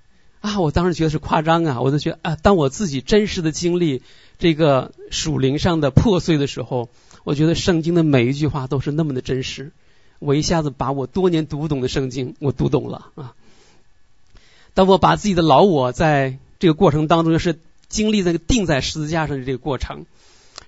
[0.46, 0.61] 啊？
[0.61, 4.02] 我当时觉得是夸张啊，我就觉得啊，当我自己真实的经历
[4.38, 6.88] 这个属灵上的破碎的时候，
[7.24, 9.72] 我觉得圣经的每一句话都是那么的真实。
[10.18, 13.35] 我一下子把我多年读不懂的圣经，我读懂了啊。
[14.74, 20.06] 当我把自己的老我在这个过程当中是经历那个钉在十字架上的这个过程，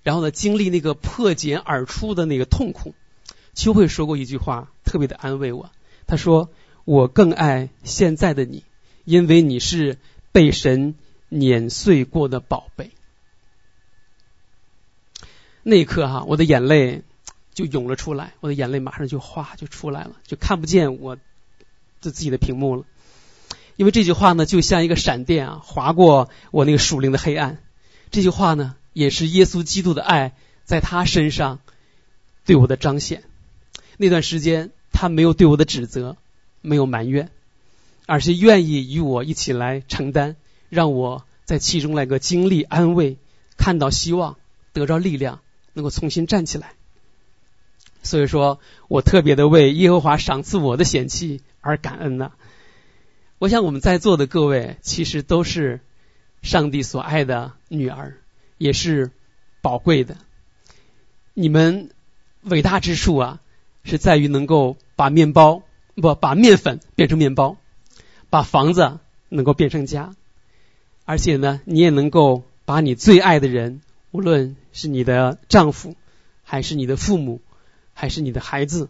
[0.03, 2.95] 然后呢，经历那个破茧而出的那个痛苦。
[3.55, 5.71] 秋慧说过一句话，特别的安慰我。
[6.07, 6.49] 他说
[6.87, 8.62] ：“我更爱现在的你，
[9.09, 9.97] 因为你是
[10.33, 10.94] 被神
[11.31, 12.90] 碾碎过的宝贝。”
[15.64, 17.03] 那一刻哈，我的眼泪
[17.55, 21.16] 就涌了出来，我的眼泪马上就哗就出来了，就看不见我
[22.01, 22.85] 自自己的屏幕了。
[23.77, 27.62] 因为这句话呢，就像一个闪电啊，划过我那个属灵的黑暗。
[28.11, 31.61] 这句话呢，也是耶稣基督的爱在他身上
[32.44, 33.25] 对我的彰显。
[33.97, 36.16] 那段时间，他没有对我的指责，
[36.61, 37.31] 没有埋怨，
[38.09, 40.37] 而是愿意与我一起来承担，
[40.71, 43.18] 让我在其中来个经历安慰，
[43.59, 44.38] 看到希望，
[44.73, 45.42] 得着力量，
[45.75, 46.73] 能够重新站起来。
[48.03, 52.33] 所以说我特别的为耶和华赏赐我的贤妻而感恩呢。
[53.38, 55.81] 我想我们在座的各位，其实都是
[56.40, 58.16] 上帝所爱的女儿，
[58.57, 59.11] 也是
[59.61, 60.16] 宝贵的。
[61.35, 61.90] 你们
[62.40, 63.40] 伟大之处啊！
[63.85, 65.62] 是在于能够把面包
[65.94, 67.59] 不把面粉变成面包，
[68.31, 70.14] 把房子能够变成家，
[71.05, 75.97] 而且呢，你也能够把你最爱的人，无论是你的丈夫，
[76.45, 77.41] 还是你的父母，
[77.95, 78.88] 还是你的孩子，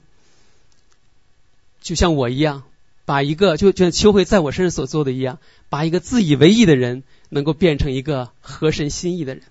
[1.81, 2.65] 就像我一样，
[3.05, 9.43] 把一个就就像秋慧在我身上所做的一样，把一个自以为意的人，能够变成一个合神心意的人。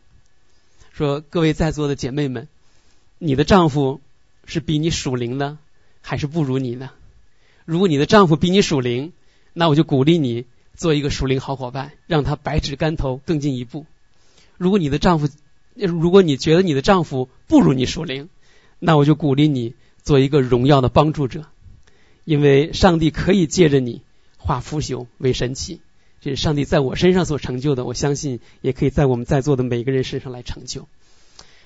[0.94, 2.48] 说各位在座的姐妹们，
[3.18, 4.02] 你的丈夫。
[4.50, 5.60] 是比你属灵呢，
[6.02, 6.92] 还是不如你呢？
[7.66, 9.12] 如果你的丈夫比你属灵，
[9.60, 13.88] 那我就鼓励你做一个属灵好伙伴，让他百尺竿头更进一步。
[14.56, 15.28] 如果你的丈夫，
[15.76, 18.30] 如果你觉得你的丈夫不如你属灵，
[18.78, 21.46] 那我就鼓励你做一个荣耀的帮助者，
[22.24, 24.04] 因为上帝可以借着你
[24.38, 25.82] 化腐朽为神奇。
[26.22, 30.88] 这是上帝在我身上所成就的，我相信也可以在我们在座的每个人身上来成就。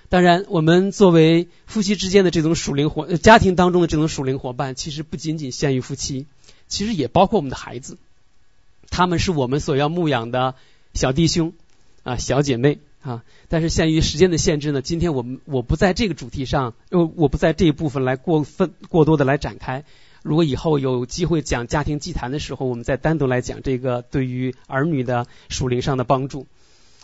[0.08, 6.26] 当然，我们作为夫妻之间的这种属灵伙，家庭当中的这种属灵伙伴，其实不仅仅限于夫妻，
[6.72, 7.98] 其实也包括我们的孩子。
[8.90, 10.56] 他们是我们所要牧养的
[10.94, 11.54] 小弟兄
[12.04, 13.24] 啊、小姐妹啊。
[13.48, 19.84] 但是限于时间的限制呢，今天我们我不在这个主题上，呃，我不在这一部分来过分过多的来展开。
[20.24, 26.48] 如果以后有机会讲家庭祭坛的时候，我们再单独来讲这个对于儿女的属灵上的帮助。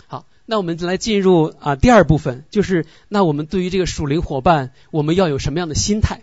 [0.08, 6.22] 好，那我们来进入啊第二部分，就是那我们对于这个属灵伙伴，我们要有什么样的心态？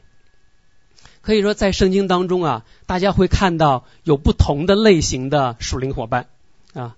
[1.24, 6.28] 可以说在圣经当中啊，大家会看到有不同的类型的属灵伙伴
[6.74, 6.96] 啊，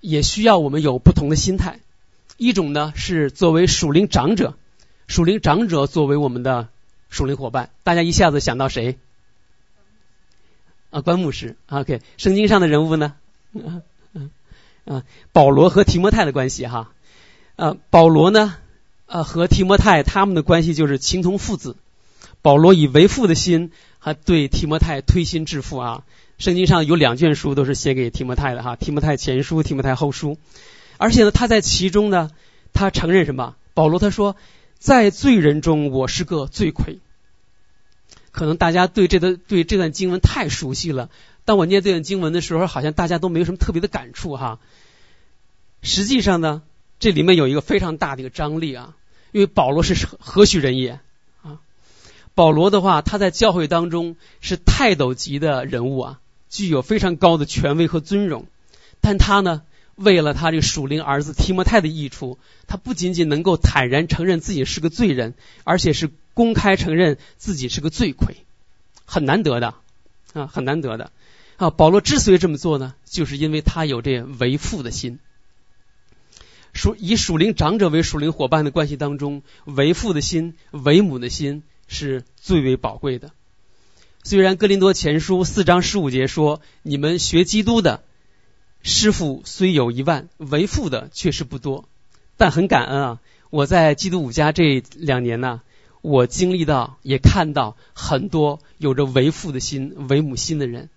[0.00, 1.80] 也需要我们有不同的心态。
[2.36, 4.54] 一种呢是作为属灵长者，
[5.06, 6.68] 属灵长者作为我们的。
[7.12, 8.96] 属灵伙伴，大家一下子想到谁？
[10.90, 11.56] 啊，关牧师。
[11.66, 13.16] OK，圣经上的人物呢？
[13.52, 13.82] 嗯
[14.12, 14.30] 嗯
[14.84, 16.92] 啊，保罗和提摩太的关系哈。
[17.56, 18.54] 呃，保罗呢，
[19.06, 21.74] 呃，和提摩太他们的关系就是情同父子。
[22.42, 26.04] 保罗以为父的心，还对提摩太推心置腹啊。
[26.38, 30.38] 圣经上有两卷书都是写给提摩太的哈，提摩太前书、提摩太后书。
[30.98, 32.30] 而且呢，他在其中呢，
[32.72, 33.56] 他承认什么？
[33.74, 34.36] 保罗他说。
[34.78, 37.00] 在罪人中，我是个罪魁。
[38.30, 41.10] 可能大家对这段对这段经文太熟悉了。
[41.44, 44.58] 当我念这段经文的时候，好像大家都没有什么特别的感触哈。
[45.82, 46.62] 实际上呢，
[46.98, 48.96] 这里面有一个非常大的一个张力啊，
[49.32, 50.98] 因为保罗是何许人也？
[52.34, 58.46] 保罗的话，他在教会当中是泰斗级的人物啊，具有非常高的权威和尊荣，
[59.00, 59.62] 但他呢？
[59.96, 68.36] 为了他这个属灵儿子提摩太的益处，他不仅仅能够坦然承认自己是个罪人，而且是公开承认自己是个罪魁，
[69.04, 69.74] 很难得的
[70.32, 71.10] 啊，很难得的
[71.58, 71.68] 啊。
[71.68, 75.18] 保罗之所以这么做呢，就是因为他有这为父的心。
[76.72, 83.32] 属以属灵长者为属灵伙伴的关系当中，为父的心、为母的心是最为宝贵的。
[84.22, 88.02] 虽然哥林多前书四章十五节说：“你们学基督的。”
[88.82, 91.88] 师傅虽有一万，为父的确实不多，
[92.38, 93.20] 但很感恩啊！
[93.50, 95.60] 我在基督五家这两年呢，
[96.00, 100.88] 我经历到也看到很多有着为父的心、为母心的人。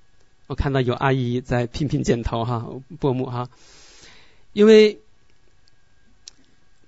[0.48, 2.68] 我看到有阿姨在频频点头哈，
[3.00, 3.50] 伯母哈。
[4.54, 5.00] 因为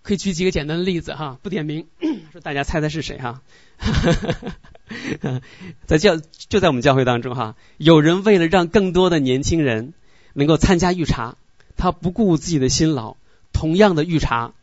[0.05, 1.87] 可以举几个简单的例子哈，不点名，
[2.31, 3.41] 说大家猜猜是谁哈？
[5.85, 6.15] 在教
[6.47, 9.93] 就在我们教会当中哈，有人为了让更多的年轻人。
[10.37, 11.37] 能够参加预查，
[11.77, 13.15] 他不顾自己的辛劳，
[13.53, 14.53] 同样的预查，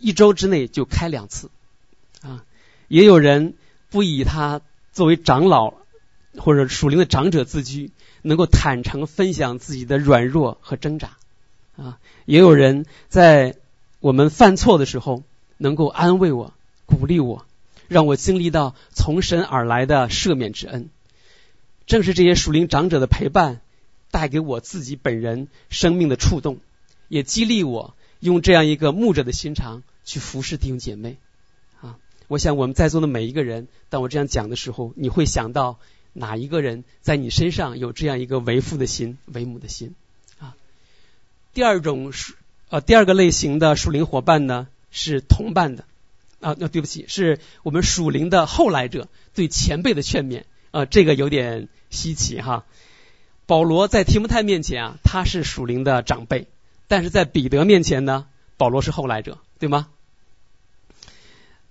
[0.00, 1.52] 一周之内就开两次，
[2.20, 2.44] 啊，
[2.88, 3.54] 也有人
[3.90, 4.60] 不以他
[4.92, 5.74] 作为长老
[6.36, 7.92] 或者属灵的长者自居，
[8.22, 11.16] 能够坦诚分享自己的软弱和挣扎，
[11.76, 13.54] 啊，也有人在
[14.04, 15.22] 我们犯错的时候
[15.56, 16.52] 能够安慰我、
[16.84, 17.46] 鼓励我，
[17.88, 20.90] 让我经历到从神而来的赦免之恩。
[21.86, 23.62] 正是这些属灵长者的陪伴。
[24.10, 26.58] 带给我自己本人生命的触动，
[27.08, 31.16] 也激励我用这样一个牧者的心肠去服侍弟兄姐妹
[31.80, 31.98] 啊！
[32.28, 35.80] 我想我们在座的每一个人，当我这样讲的时候，你会想到
[36.12, 39.96] 哪一个人在你身上有这样一个为父的心、为母的心
[40.38, 40.54] 啊？
[41.54, 42.34] 第二种是
[42.70, 45.84] 呃第二个类型的属灵伙伴呢，是同伴的
[46.40, 52.64] 啊，那对不起，是我们属灵的后来者对前辈的劝勉啊，这个有点稀奇哈。
[53.46, 56.46] 保罗在提摩太面前啊，他是属灵的长辈；
[56.88, 59.88] 但是在彼得面前呢，保罗是后来者，对吗？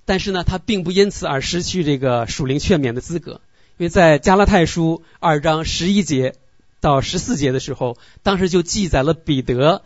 [0.06, 3.42] 但是呢，他并不因此而失去这个属灵劝勉的资格，
[3.78, 6.36] 因为在加拉太书二章十一节
[6.80, 9.82] 到十四节的时候，当时就记载了彼得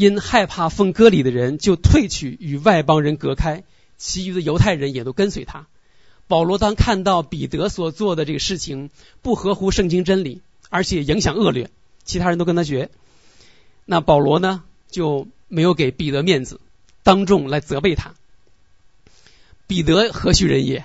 [0.00, 3.64] 因害怕奉割礼的人，就退去与外邦人隔开，
[3.98, 5.66] 其余的犹太人也都跟随他。
[6.26, 8.90] 保罗当看到彼得所做的这个事情
[9.22, 10.40] 不合乎圣经真理。
[10.72, 11.68] 而且影响恶劣，
[12.04, 12.90] 其他人都跟他学。
[13.86, 16.60] 那保罗呢就没有给彼得面子，
[17.02, 18.14] 当众来责备他。
[19.66, 20.84] 彼得何许人也？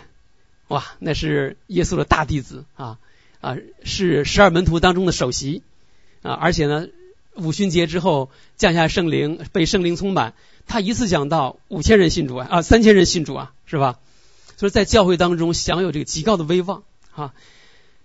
[0.70, 2.98] 哇，那是耶稣的大弟子啊
[3.42, 5.62] 啊，是十二门徒当中的首席
[6.24, 6.34] 啊！
[6.34, 6.88] 而且呢，
[7.36, 10.34] 五旬节之后降下圣灵，被圣灵充满，
[10.66, 14.00] 他一次讲到五千人信主啊，啊三千人信主啊，是吧？
[14.58, 16.84] 所以在教会当中享有这个极高的威望
[17.14, 17.34] 啊。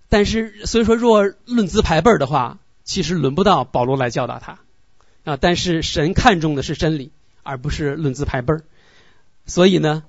[0.09, 4.59] 但是，所以说，若论资排辈的话，其实轮不到保罗来教导他
[5.23, 5.37] 啊。
[5.37, 7.13] 但是神看重的是真理，
[7.45, 8.55] 而不是论资排辈
[9.47, 10.03] 所以呢，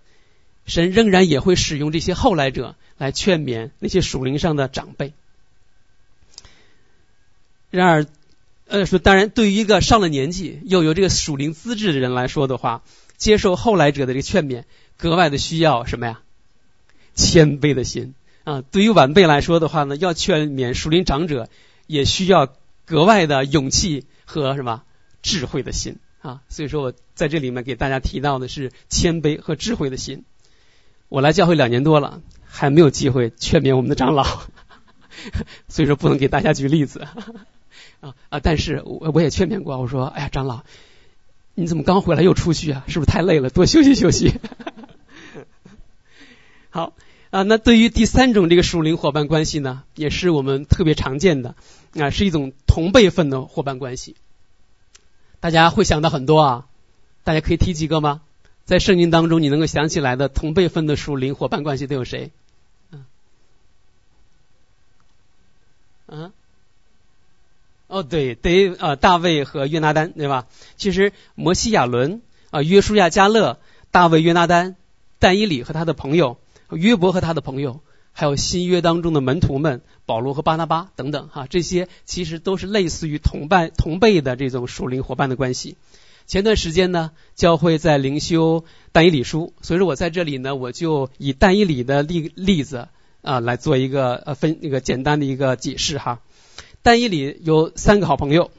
[0.66, 5.14] 神仍然也会使用这些后来者来劝勉那些属灵上的长辈。
[7.70, 8.08] 然而，
[8.72, 12.84] 呃，说当然，对于一个上了年纪又有这个属灵资质的人来说的话，
[13.17, 14.63] 接受后来者的这个劝勉，
[14.97, 16.22] 格外的需要什么呀？
[17.13, 18.13] 谦卑的心。
[18.45, 21.49] 啊，对于晚辈来说的话呢，要劝勉属灵长者，
[21.86, 22.55] 也需要
[22.86, 24.84] 格外的勇气和什么
[25.22, 26.39] 智慧的心啊。
[26.47, 30.24] 所以说我在这里面给大家提到的是谦卑和智慧的心。
[31.09, 34.24] 我来教会两年多了，还没有机会劝勉我们的长老，
[35.67, 37.05] 所以说不能给大家举例子
[38.02, 38.39] 啊啊！
[38.41, 40.64] 但是我我也劝勉过，我说：“哎呀，长老，
[41.56, 42.84] 你怎么刚回来又出去啊？
[42.89, 43.49] 是不是太累了？
[43.49, 44.34] 多休息休息。
[46.70, 46.93] ”好。
[47.30, 51.56] 啊，那对于第三种这个属灵伙伴关系呢，也是我们特别常见的
[51.97, 54.18] 啊，是一种同辈分的伙伴关系。
[55.39, 56.68] 大家会想到很多啊，
[57.24, 58.22] 大家可以提几个吗？
[58.66, 62.32] 在圣经当中你能够想起来的同辈分的属灵伙伴关系都有谁？
[62.91, 63.06] 嗯，
[66.08, 66.34] 嗯，
[67.92, 70.48] 哦，对，得啊，大卫和约拿丹，对吧？
[70.78, 73.60] 其实摩西亚伦啊，约书亚加勒、
[73.92, 74.78] 大卫、约拿丹、
[75.20, 76.38] 但以理和他的朋友。
[76.70, 77.82] 约伯和他的朋友，
[78.14, 85.76] 还有新约当中的门徒们，保罗和巴拿巴等等，哈，这些其实都是类似于同伴同辈的这种属灵伙伴的关系。
[86.28, 88.64] 前段时间呢，教会在灵修
[88.94, 92.88] 但以理书，所以说我在这里呢，我就以但以理的例例子
[93.22, 96.22] 啊来做一个呃分那个简单的一个解释哈。
[96.84, 98.52] 但以理有三个好朋友，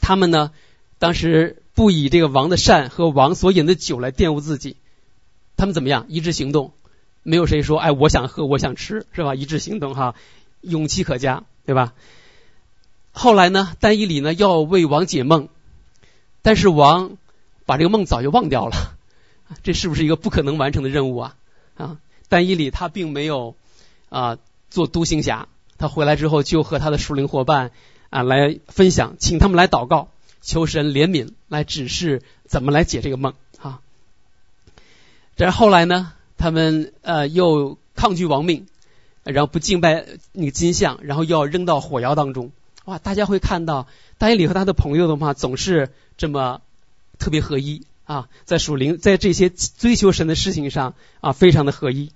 [0.00, 0.52] 他们呢
[0.98, 4.76] 当时不以这个王的善和王所饮的酒来玷污自己，
[5.56, 6.72] 他们怎么样一致行动？
[7.22, 9.34] 没有谁说，哎，我想喝，我想吃，是吧？
[9.34, 10.14] 一致行动，哈，
[10.62, 11.92] 勇气可嘉，对吧？
[13.12, 15.48] 后来呢，丹伊里呢要为王解梦，
[16.40, 17.18] 但是王
[17.66, 18.96] 把这个梦早就忘掉了，
[19.62, 21.36] 这是不是一个不可能完成的任务啊？
[21.76, 21.98] 啊，
[22.28, 23.54] 丹伊里他并没有
[24.08, 24.38] 啊
[24.70, 25.48] 做独行侠，
[25.78, 27.70] 他回来之后就和他的属灵伙伴
[28.10, 30.08] 啊来分享，请他们来祷告，
[30.42, 33.80] 求神怜悯，来指示怎么来解这个梦啊。
[35.36, 36.12] 这是后来呢？
[36.36, 38.66] 他们呃又抗拒亡命，
[39.24, 42.52] 然后不敬拜那个金像，然后要扔到火窑当中。
[42.84, 42.98] 哇！
[42.98, 43.86] 大家会看到，
[44.18, 46.60] 大耶里和他的朋友的话，总是这么
[47.18, 52.12] 特别合一啊，在属灵在这些追求神的事情上啊，非常的合一。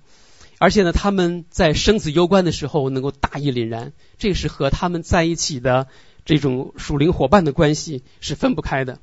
[0.63, 5.87] 而且呢，他们在生死攸关的时候能够大义凛然，这是和他们在一起的
[6.23, 8.99] 这种属灵伙伴的关系是分不开的。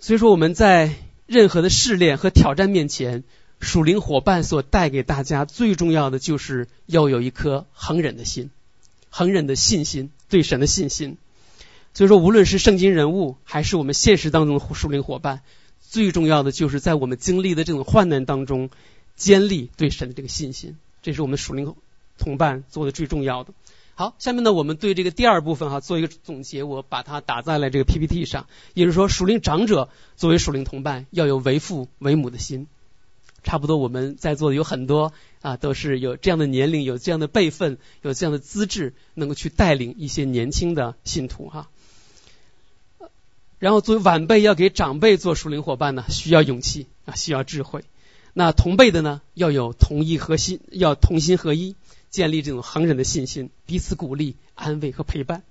[0.00, 0.94] 所以说我们在。
[1.30, 3.22] 任何的试炼和挑战面前，
[3.60, 8.48] 属灵伙伴所带给大家最重要的就是要有一颗恒忍的心，
[9.10, 11.18] 恒忍的信心，对神的信心。
[11.92, 15.42] 所以说，无论是圣经人物，还是我们现实当中的属灵伙伴，
[15.82, 18.70] 最重要的就是在我们经历的这种患难当中，
[19.18, 20.78] 坚立对神的这个信心。
[21.02, 21.74] 这是我们属灵
[22.16, 23.52] 同伴做的最重要的。
[23.94, 28.46] 好，下面呢，我们对这个第二部分哈做一个总结，我把它打在了这个 PPT 上。
[28.72, 32.68] 也就是说，属灵长者作为属灵同伴，要有为父为母的心。
[33.42, 35.12] 差不多我们在座的有很多
[35.42, 41.68] 啊，都是有这样的年龄、有这样的辈分、有这样的资质，能够去带领一些年轻的信徒哈。
[43.58, 47.84] 然后作为晚辈要给长辈做属灵伙伴呢，需要勇气啊，需要智慧。
[48.38, 51.74] 那同辈的呢，要有同一核心，要同心合一。
[52.08, 55.42] 建立这种恒忍的信心，彼此鼓励、安慰和陪伴。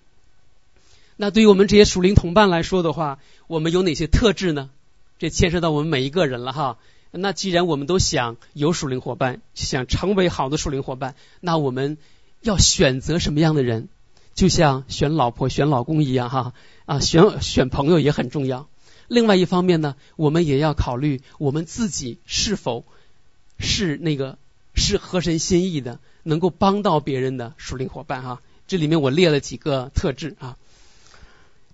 [1.17, 4.69] 那对于我们这些属灵同伴来说的话，我们有哪些特质呢？
[5.19, 6.77] 这牵涉到我们每一个人了哈。
[7.11, 11.97] 那既然我们都想有属灵伙伴，想成为好的属灵伙伴，那我们
[12.39, 13.89] 要选择什么样的人？
[14.33, 16.53] 就像选老婆、选老公一样哈
[16.85, 18.69] 啊，选选朋友也很重要。
[19.07, 22.85] 另外一方面呢，我们也要考虑我们自己是否
[23.59, 24.37] 是那个
[24.73, 25.99] 是合神心意的。
[26.23, 30.57] 能够帮到别人的属灵伙伴哈，这里面我列了几个特质啊。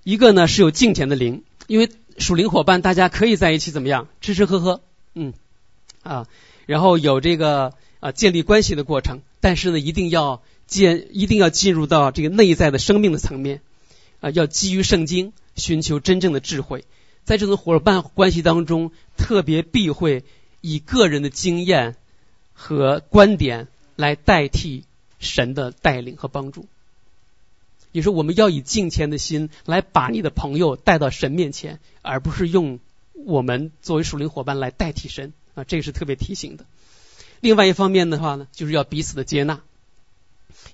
[0.04, 4.82] 一个呢是有敬虔的灵，因为属灵伙伴大家可以在一起怎么样吃吃喝喝，
[5.16, 5.34] 嗯
[6.04, 6.28] 啊，
[6.68, 13.60] 然后有这个啊建立关系的过程，但是呢一定要建一定要进入到这个内在的生命的层面
[14.20, 16.86] 啊，要基于圣经寻求真正的智慧，
[17.26, 20.24] 在这种伙伴关系当中，特别避讳
[20.62, 21.96] 以个人的经验
[22.54, 23.68] 和观点。
[23.96, 24.86] 来代替
[25.20, 26.66] 神的带领和帮助。
[27.92, 32.80] 你说我们要以敬虔的心来把你的朋友带到神面前，而不是用
[33.14, 36.66] 我们作为属灵伙伴来代替神啊，这个是特别提醒的。
[37.40, 39.62] 另外一方面的话呢，就是要彼此的接纳，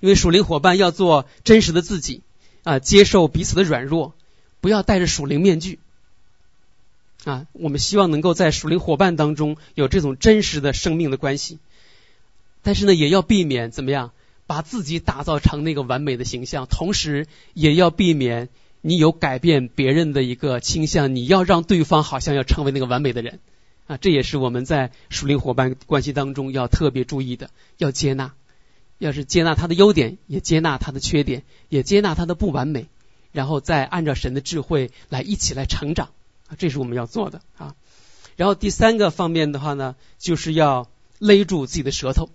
[0.00, 2.22] 因为属灵伙伴要做真实的自己
[2.62, 4.14] 啊，接受彼此的软弱，
[4.62, 5.78] 不要戴着属灵面具
[7.24, 7.46] 啊。
[7.52, 11.58] 我们希望能够在属灵伙伴当中有这种真实的生命的关系。
[12.62, 14.12] 但是呢，也要避免怎么样
[14.46, 18.48] 把自己打造成那个完美的形象，同时也要避免
[18.82, 23.38] 你有改变别人的一个倾向，你要让对方好像要成为那个完美的人
[23.86, 28.34] 啊，这也是我们在属灵伙伴关系当中要特别注意的，要接纳，
[28.98, 32.88] 要是接纳他的优点，也接纳他的缺点，也接纳他的不完美，
[33.32, 36.10] 然后再按照神的智慧来一起来成长，
[36.58, 37.74] 这是我们要做的啊。
[38.36, 40.88] 然后第三个方面的话呢，就是要
[41.18, 42.30] 勒住自己的舌头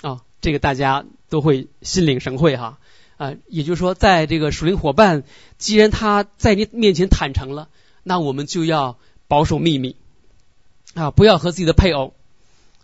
[0.00, 2.78] 啊，这个大家都会心领神会哈
[3.18, 5.24] 啊，也就是说，在这个属灵伙伴，
[5.58, 7.68] 既然他在你面前坦诚了，
[8.02, 8.96] 那我们就要
[9.28, 9.94] 保守秘密
[10.94, 12.14] 啊，不要和自己的配偶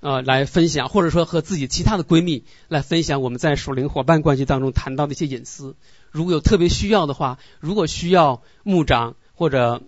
[0.00, 5.74] 啊来分享，或者说和自己其他的闺蜜来分享我们在属灵伙伴关系当中谈到的一些隐私。
[6.10, 9.82] 如果有特别需要的话，如果需要牧长或者。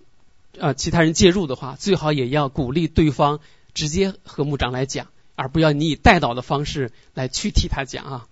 [0.59, 3.39] 呃，其他人介入的话，最好也要鼓励对方
[3.73, 8.27] 直接和牧长来讲，而不要你以代导的方式来去替他讲啊。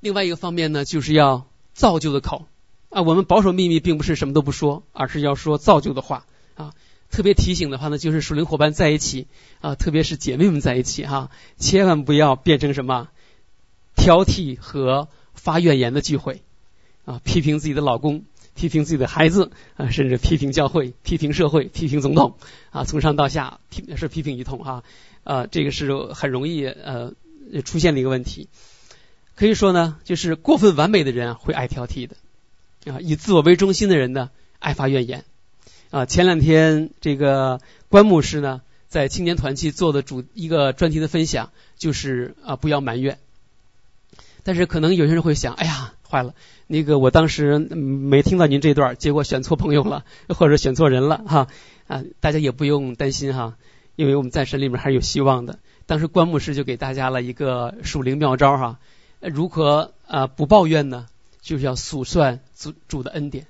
[0.00, 2.46] 另外一个方面呢，就是要造就的口
[2.90, 3.02] 啊。
[3.02, 6.74] 我们保守秘密，并不是什么都不说，而是要说造就的话啊。
[7.10, 9.28] 特别提醒的话呢，就是属灵伙伴在一起
[9.60, 13.08] 啊，特别是姐妹们在一起哈，千万不要变成什么
[13.94, 16.42] 挑剔和发怨言的聚会
[17.04, 18.24] 啊，批评自己的老公。
[18.54, 22.36] 批评自己的孩子啊，甚至批评教会、批评社会、批评总统
[22.70, 24.84] 啊，从上到下批是批评一通哈
[25.24, 27.12] 啊，这个是很容易呃
[27.64, 28.48] 出现的一个问题。
[29.34, 32.16] 可以说呢，就是过分完美的人会爱挑剔的
[32.92, 34.30] 啊，以自我为中心的人呢
[34.60, 35.24] 爱发怨言
[35.90, 36.06] 啊。
[36.06, 43.18] 前两天这个关牧师呢在青年团契做的主一个专题的分享，就是啊不要埋怨。
[44.44, 46.34] 但是可能有些人会想，哎呀，坏了。
[46.66, 51.48] 那个我当时没听到您这段，结果选错朋友了， 或者选错人了哈
[51.86, 52.02] 啊！
[52.20, 53.58] 大家也不用担心哈，
[53.96, 55.58] 因为我们在神里面还是有希望的。
[55.84, 58.78] 当时关牧师就给大家了一个属灵妙招哈，
[59.20, 61.06] 如何啊不抱怨呢？
[61.42, 63.46] 就是要数算主主的恩典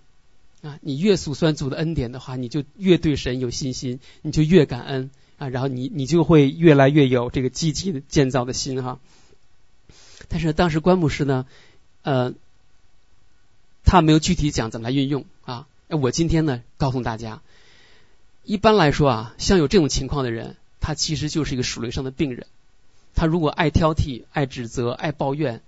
[0.62, 0.78] 啊！
[0.82, 8.98] 你越数算主的恩典的话，你就越对神有信心，你就越感恩啊，然后你你就会越来越有这个积极的建造的心哈。
[10.28, 11.46] 但是当时关牧师呢，
[12.02, 12.34] 呃。
[13.84, 15.66] 他没有具体讲怎么来运用啊？
[15.88, 17.42] 我今天呢告诉大家，
[18.42, 22.46] 一般来说啊，像有这种情况的人，他其实就是一个属灵上的病人。
[23.14, 25.62] 他如果爱挑剔、爱指责、爱抱怨，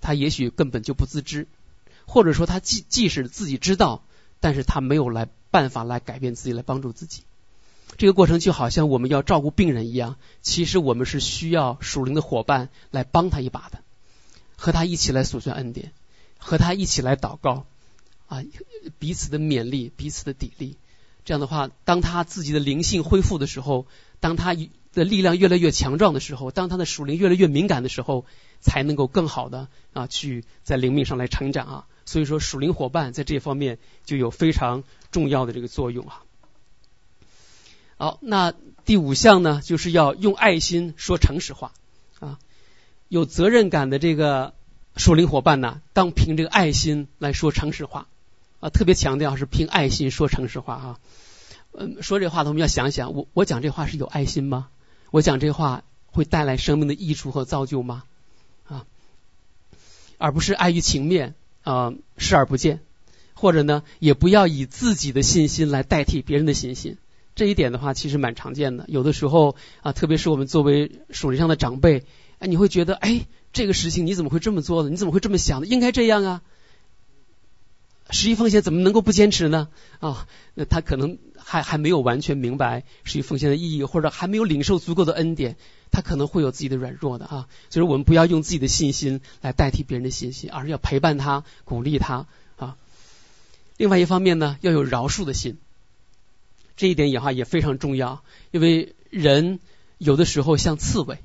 [0.00, 1.48] 他也许根本就不自知，
[2.06, 4.04] 或者说他既即使自己知道，
[4.38, 7.22] 但是他没有来办法来改变自己，来帮助自己。
[7.96, 13.80] 这个过程就好像我们要照顾病人一样，其实我们是需要属灵的伙伴来帮他一把的，
[14.56, 15.92] 和他一起来数算恩典。
[16.44, 17.66] 和他一起来祷告，
[18.26, 18.42] 啊，
[18.98, 20.74] 彼此的勉励，彼此的砥砺。
[21.24, 23.86] 这样的话，当他自己的灵性恢复的时候，
[24.18, 24.54] 当他
[24.92, 28.26] 的力量越来越强壮的时候，当他的属灵越来越敏感的时候，
[28.60, 31.86] 才能够更好的啊去在灵命上来成长啊。
[32.04, 34.82] 所以说，属灵伙伴在这方面就有非常
[35.12, 36.24] 重要的这个作用啊。
[37.98, 38.52] 好，那
[38.84, 41.72] 第五项呢，就是要用爱心说诚实话
[42.18, 42.40] 啊，
[43.08, 44.54] 有责任感的这个。
[44.96, 48.06] 属灵伙伴呢，当凭这个爱心来说诚实话
[48.60, 50.98] 啊，特别强调是凭爱心说诚实话啊。
[51.72, 54.68] 嗯，说这话的我们要想想，我我讲这话是有爱心吗？
[55.10, 58.04] 我讲这话会带来生命的益处和造就吗？
[58.68, 58.84] 啊，
[60.18, 62.80] 而不是碍于情面啊视而不见，
[63.32, 66.98] 或者呢，也不要以自己的信心来代替别人的信心。
[67.34, 68.84] 这一点的话，其实蛮常见的。
[68.88, 72.04] 有的时候啊，特别是我们作为属灵上的长辈，
[72.42, 73.26] 哎，你会觉得哎。
[73.54, 74.88] 这个事情你怎么会这么做呢？
[74.88, 75.66] 你怎么会这么想的？
[75.66, 76.42] 应该这样啊！
[78.08, 79.68] 十一奉献怎么能够不坚持呢？
[80.00, 85.56] 啊，那他可能还还没有完全明白十一奉献的意义，或者还没有领受足够的恩典，
[85.90, 87.46] 他可能会有自己的软弱的啊。
[87.68, 92.26] 所以我们不要用自己的信心来代替别人的信心，而是要陪伴他、鼓励他
[92.56, 92.78] 啊。
[93.76, 95.58] 另外一方面呢，要有饶恕的心，
[96.78, 99.60] 这一点也话也非常重要，因为人
[99.98, 101.18] 有的时候像刺猬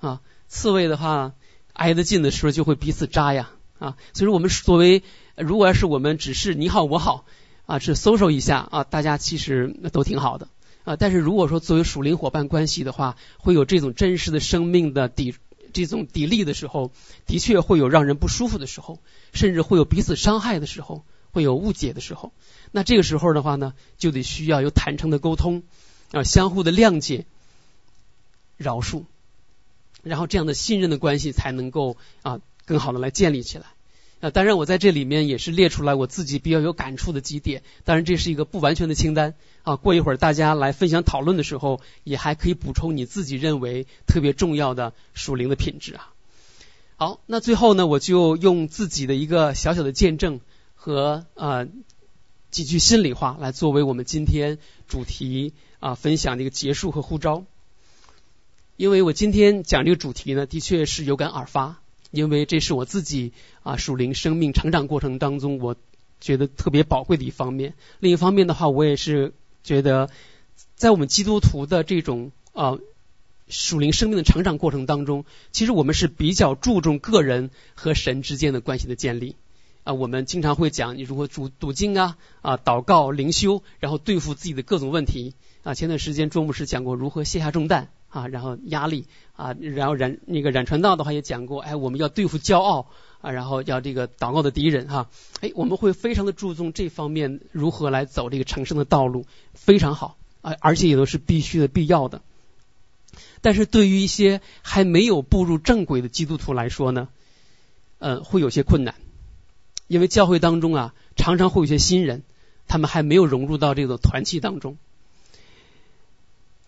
[0.00, 0.20] 啊。
[0.48, 1.32] 刺猬的话，
[1.72, 3.96] 挨得近的时候就会彼此扎呀啊！
[4.12, 5.04] 所以说我们作为，
[5.36, 7.24] 如果要是我们只是你好我好
[7.66, 10.48] 啊，是 social 一下啊，大家其实都挺好的
[10.82, 10.96] 啊。
[10.96, 15.36] 但是如果说作为属灵伙伴关系的话，会有这种真实的生命的抵
[15.72, 16.90] 这种砥砺的时候，
[17.26, 18.98] 的确会有让人不舒服的时候，
[19.32, 22.32] 甚至会有彼此伤害的时候，会有误解的时候。
[22.72, 25.62] 那这个时候的话呢，就得需要有坦诚的沟通
[26.10, 27.24] 啊，相互的谅解、
[28.56, 29.04] 饶恕。
[30.02, 33.66] 然后这样的信任的关系才能够啊更好的来建立起来
[34.20, 34.30] 啊。
[34.30, 37.62] 当然我在这里面也是列出来我自己比较有感触的几点。
[37.84, 39.76] 当然这是一个不完全的清单啊。
[39.76, 46.12] 过一会儿大家来分享讨论的时候，也还可以补充你自己认为特别重要的属灵的品质啊。
[46.96, 50.40] 好，那最后呢，我就用自己的一个小小的见证
[50.74, 51.66] 和啊
[52.50, 57.44] 几句心里话来作为我们今天主题啊分享的一个结束和呼召。
[58.80, 65.76] 因为我今天讲这个主题呢，的确是有感而发因为这是我自己啊属灵生命成长过程当中我
[66.18, 67.74] 觉得特别宝贵的一方面。
[67.98, 70.08] 另一方面的话，我也是觉得
[70.76, 72.78] 在我们基督徒的这种啊
[73.48, 79.36] 属灵生命的成长过程当中，其实我们是比较注重个人和神之间的关系的建立
[79.84, 79.92] 啊。
[79.92, 85.74] 我们经常会讲你如何读读经啊啊祷告灵修，然后对付自己的各种问题啊。
[85.74, 87.90] 前段时间周牧师讲过如何卸下重担。
[88.10, 92.88] 啊，然后压力啊，然后冉那个冉传道的话也讲过，哎，我们要对付骄傲
[93.20, 95.08] 啊，然后要这个祷告的敌人哈，
[95.40, 102.20] 哎，我们会非常的注重这方面如何来走这个成圣的道路，非常好啊，而且也都是必须的、必要的。
[103.40, 107.08] 但是对于一些还没有步入正轨的基督徒来说呢，
[107.98, 108.94] 呃，会有些困难，
[109.86, 112.22] 因为教会当中啊，常常会有些新人，
[112.66, 114.76] 他们还没有融入到这个团契当中。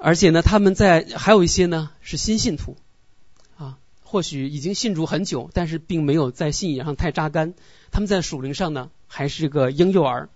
[0.04, 2.76] 而且呢，他们在还有一些呢是新信徒
[3.56, 7.54] 啊，或许已经信主很久，但是并没有在信仰上太扎根。
[7.92, 10.28] 他们在属灵上呢还是个婴幼儿。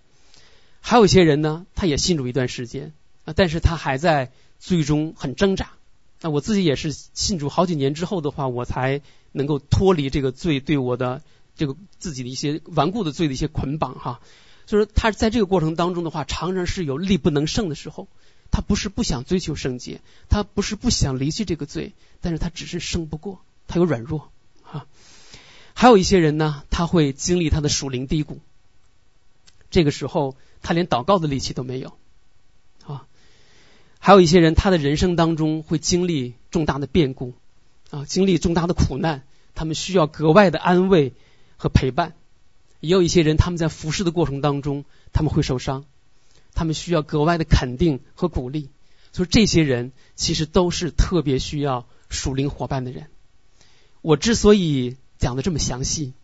[0.81, 2.93] 还有一些人呢，他也信主一段时间，
[3.35, 5.71] 但是他还在最终很挣扎。
[6.21, 9.01] 那我自己也是信主好几年之后的话，我才
[9.33, 11.23] 能够脱离这个罪对我的
[11.57, 14.21] 这个自己的一些顽固的罪的一些捆绑哈。
[14.65, 18.07] 就是，他在这个过程当中的话，常常是有力不能胜的时候。
[18.51, 24.31] 他不是不想追求圣洁，他不是不想离弃这个罪，但是他只是胜不过，他有软弱
[24.63, 24.87] 啊。
[25.75, 28.41] 还有一些人呢，他会经历他的属灵低谷，
[29.71, 31.93] 这个时候他连祷告的力气都没有
[32.87, 33.07] 啊。
[33.99, 37.35] 还有一些人，他的人生当中会经历重大的变故
[37.91, 39.25] 啊，经历重大的苦难，
[39.55, 41.13] 他们需要格外的安慰
[41.57, 42.15] 和陪伴。
[42.81, 45.85] 也有一些人，他们在服侍的过程当中，他们会受伤。
[46.57, 48.71] 他们需要格外的肯定和鼓励，
[49.13, 53.07] 所以这些人其实都是特别需要属灵伙伴的人。
[54.01, 56.15] 我之所以讲的这么详细，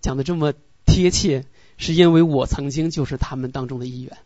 [0.00, 0.54] 讲的这么
[0.86, 1.44] 贴切，
[1.76, 4.16] 是因为我曾经就是他们当中的一员，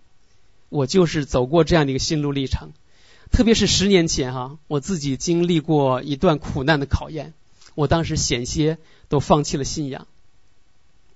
[0.68, 2.70] 我就是走过这样的一个心路历程。
[3.32, 7.34] 特别是十年前哈，我自己经历过一段苦难的考验，
[7.74, 10.06] 我当时险些都放弃了信仰。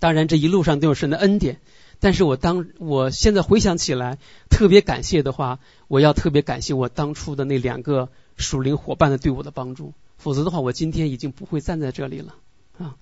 [0.00, 1.60] 当然，这一路上都有神的恩典。
[2.00, 12.34] 但是我当我现在回想起来，特别感谢的话，我要特别感谢我当初的那两个属灵伙伴的对我的帮助，否则的话，我今天已经不会站在这里了
[12.78, 12.96] 啊。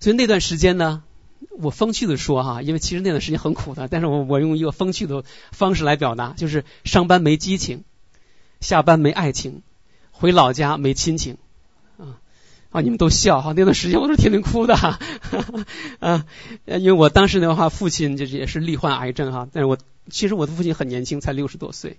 [0.00, 1.04] 所以那段时间呢，
[1.58, 7.84] 我风趣的说哈，因为其实那段时间很苦的，但是我我用一个风趣的方式来表达，就是上班没激情，
[8.60, 9.62] 下班没爱情，
[10.10, 11.38] 回老家没亲情。
[12.70, 12.82] 啊！
[12.82, 14.74] 你们都笑哈，那段时间我都是天天哭的，
[15.98, 16.26] 啊，
[16.66, 19.78] 因为我当时的话，父亲就是也是罹患癌症哈，但是我
[20.10, 21.98] 其实我的父亲很年轻，才六十多岁，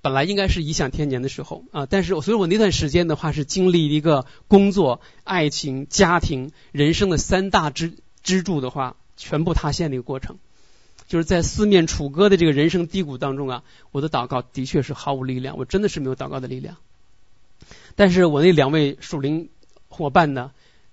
[0.00, 7.92] 本来应该是颐享天年的时候啊，但是所以我那段时间的话是经历一个工作、爱情、家庭、人生的三大支
[8.22, 10.38] 支柱的话全部塌陷的一个过程，
[11.08, 16.76] 就是在四面楚歌的这个人生低谷当中啊，我的祷告的确是毫无力量，我真的是没有祷告的力量，
[17.96, 19.50] 但是我那两位属灵。
[19.96, 20.50] 伙伴呢，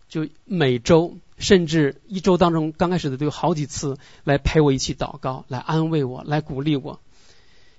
[0.07, 6.99] 就每周甚至一周当中，刚开始的都有好几次来陪我一起祷告，来安慰我，来鼓励我。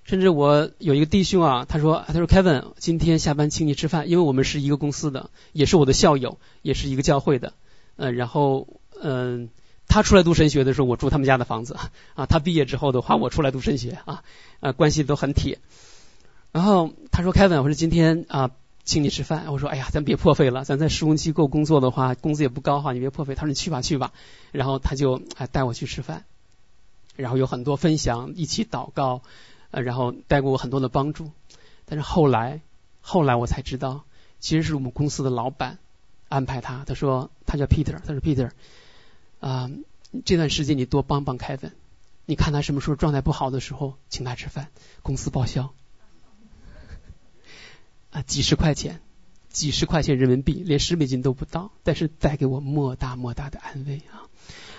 [0.04, 7.54] 甚至我有一个弟兄啊，他说：“他说 Kevin，今天下班请你吃饭，因为我们是一个公司的，也是我的校友，也是一个教会的。
[7.96, 8.68] 嗯，然后
[9.00, 9.48] 嗯，
[9.88, 11.74] 他出来读神学的时候，我住他们家的房子
[12.14, 12.26] 啊。
[12.26, 14.22] 他毕业之后的话，我出来读神学啊，
[14.60, 15.58] 啊，关系都很铁。
[16.52, 18.50] 然后他说：Kevin，我说今天啊。”
[18.85, 23.35] 请你吃饭，我说哎呀，咱别破费了，咱在施工机构工作的话，工资也不高哈，你别破费。
[23.35, 24.12] 他说你去吧去吧，
[24.53, 26.24] 然后他就哎带我去吃饭，
[27.16, 29.22] 然后有很多分享，一起祷告，
[29.70, 31.30] 呃，然后带给我很多的帮助。
[31.87, 32.61] 但是后来
[33.01, 34.05] 后来我才知道，
[34.39, 35.78] 其实是我们公司的老板
[36.28, 38.51] 安排他，他说他叫 Peter，他说 Peter
[39.41, 39.70] 啊，
[40.26, 41.72] 这段时间你多帮帮凯文，
[42.26, 44.68] 你看他什么时候状态不好的时候，请他吃饭，
[45.03, 45.72] 公司报销。
[48.14, 49.00] 啊，几十块钱，
[49.48, 54.30] 几十块钱人民币，连十美金都不到，但是带给我莫大莫大的安慰啊！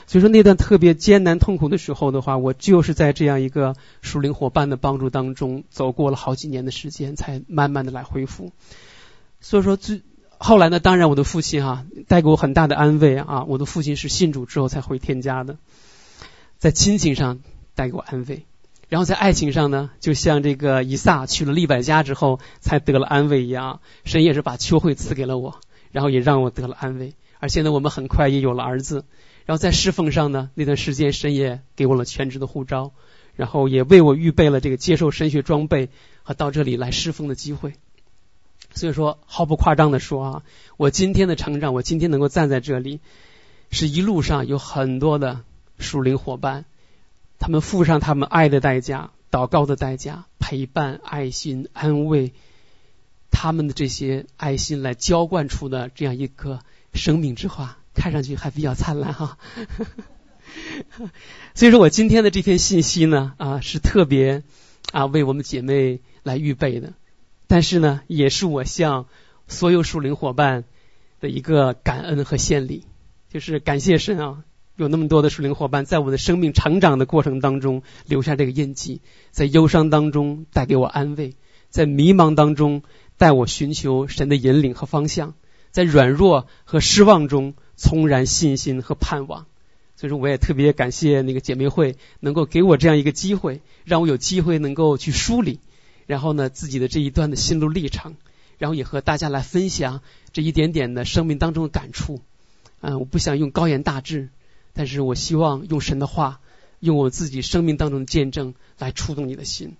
[0.08, 8.54] 所以说那段特别艰难痛苦的时候的话，我就是在这样一个属灵伙伴的帮助当中，走过了好几年的时间，才慢慢的来恢复。
[9.42, 10.02] 所以说最
[10.38, 15.58] 后来呢，当然我的父亲哈带给我很大的安慰啊，我的父亲是信主之后才回天家的，
[16.58, 17.40] 在亲情上
[17.74, 18.46] 带给我安慰。
[18.88, 25.60] 然后在爱情上呢，就像这个以撒娶了利百加之后才得了安慰一样，神也是把秋惠赐给了我，
[25.92, 27.16] 然后也让我得了安慰。
[27.40, 29.06] 而现在我们很快也有了儿子。
[29.46, 32.94] 然后在侍奉上呢，那段时间神也给我了全职的护照，
[33.36, 35.90] 然后也为我预备了这个接受神学装备
[36.24, 37.74] 和到这里来侍奉的机会。
[38.74, 40.44] 所以说，毫不夸张的说啊，
[40.78, 43.00] 我今天的成长，我今天能够站在这里，
[43.70, 45.42] 是一路上有很多的
[45.78, 46.66] 属灵伙伴，
[47.40, 52.34] 他们付上他们爱的代价、祷告的代价、陪伴、爱心、安慰，
[53.32, 56.60] 他们的这些爱心来浇灌出的这样一颗
[56.94, 59.38] 生命之花，看上去还比较灿烂哈。
[61.54, 64.44] 所以说我今天的这篇信息呢，啊，是特别
[64.92, 66.94] 啊为我们姐妹来预备的。
[67.48, 69.08] 但是呢，也是我向
[69.48, 70.64] 所有属灵伙伴
[71.20, 72.86] 的一个感恩和献礼，
[73.30, 74.44] 就是感谢神啊，
[74.76, 79.02] 有那么多的属灵伙伴在我的生命成长的过程当中留下这个印记，
[79.32, 81.36] 在忧伤当中带给我安慰，
[81.70, 82.84] 在迷茫当中
[83.18, 85.34] 带我寻求神的引领和方向，
[85.72, 89.46] 在软弱和失望中重燃信心和盼望。
[89.98, 95.62] 所以说，我也特别感谢那个姐妹会能够给我这样一个机会，让我有机会能够去梳理。
[96.06, 98.18] 然后呢，自己的这一段的心路历程，
[98.58, 100.02] 然后也和大家来分享
[100.34, 102.20] 这一点点的生命当中的感触。
[102.82, 104.30] 嗯，我不想用高言大志，
[104.76, 106.40] 但是我希望用神的话，
[106.80, 109.76] 用我自己生命当中的见证来触动你的心。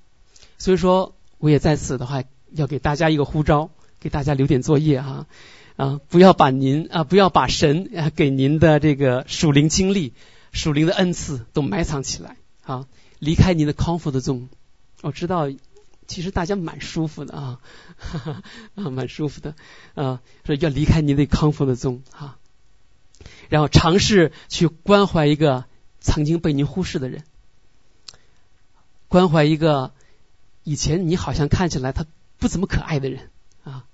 [0.58, 3.70] 所以说，我也在此的话，要给大家一个呼召，
[4.00, 5.28] 给大家留点作业啊
[5.76, 10.14] 啊，不要把您啊，不要把神啊给您的这个属灵经历、
[10.52, 12.88] 属灵的恩赐都埋藏起来啊，
[13.20, 14.50] 离开您的康复的中。
[15.04, 15.52] 我知道。
[16.08, 17.60] 其实大家蛮舒服的啊，
[18.76, 19.56] 啊，蛮舒服的
[19.96, 22.38] 啊，说要离开您的康复的宗啊，
[23.50, 25.66] 然后尝试去关怀一个
[26.00, 27.24] 曾经被您忽视的人，
[29.08, 29.94] 关怀一个
[30.64, 32.06] 以前你好像看起来他
[32.38, 33.30] 不怎么可爱的人
[33.64, 33.86] 啊，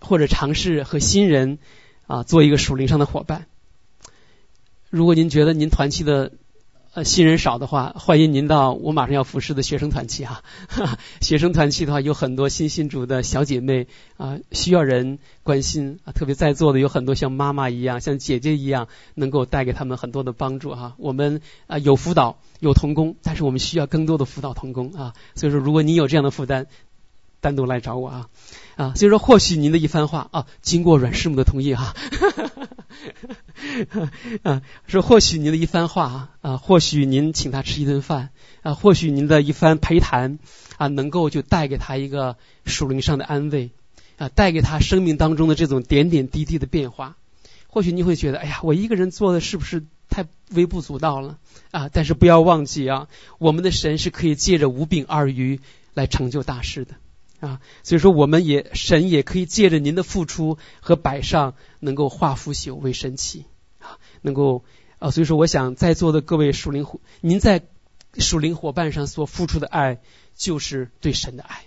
[0.00, 1.58] 或者尝试和新人
[2.06, 3.46] 啊做一个属灵上的伙伴。
[4.90, 6.32] 如果您觉得您团契的。
[6.94, 10.44] 呃，新人少的话，欢迎您到我马上要服侍的学生团契哈。
[11.20, 16.12] 学生团契的话，有很多新新主的小姐妹啊，需要人关心啊。
[16.12, 20.94] 特别在座的有很多像妈妈一样、像姐姐一样，能够带给他们很多的帮助哈。
[20.96, 25.14] 我们啊有辅导有童工，但是我们需要更多的辅导童工啊。
[25.34, 26.66] 所以说，如果你有这样的负担，
[27.40, 28.28] 单独来找我啊
[28.76, 28.92] 啊。
[28.94, 31.86] 所以说，或许您的一番话啊，经过阮师母的同意哈。
[31.86, 31.96] 啊，
[34.42, 38.30] 啊说或许您的一番话啊，或许您请他吃一顿饭
[38.62, 40.38] 啊，或许您的一番陪谈
[40.76, 43.70] 啊，能够就带给他一个属灵上的安慰
[44.16, 47.16] 啊，带给他生命当中的这种点点滴滴的变化。
[47.66, 51.38] 或许你会觉得，哎呀，我一个人做的是不是太微不足道了
[51.72, 51.88] 啊？
[51.92, 55.60] 但是不要忘记啊，我们的神是可以借着五饼二鱼
[55.92, 56.94] 来成就大事的。
[57.44, 63.44] 啊，所以说我们也神也可以借着您的付出和摆上，能够化腐朽为神奇
[63.80, 64.64] 啊，能够
[64.98, 67.62] 啊，所以说我想在座的各位属灵伙，您在
[68.16, 70.00] 属灵伙伴上所付出的爱，
[70.34, 71.66] 就是对神的爱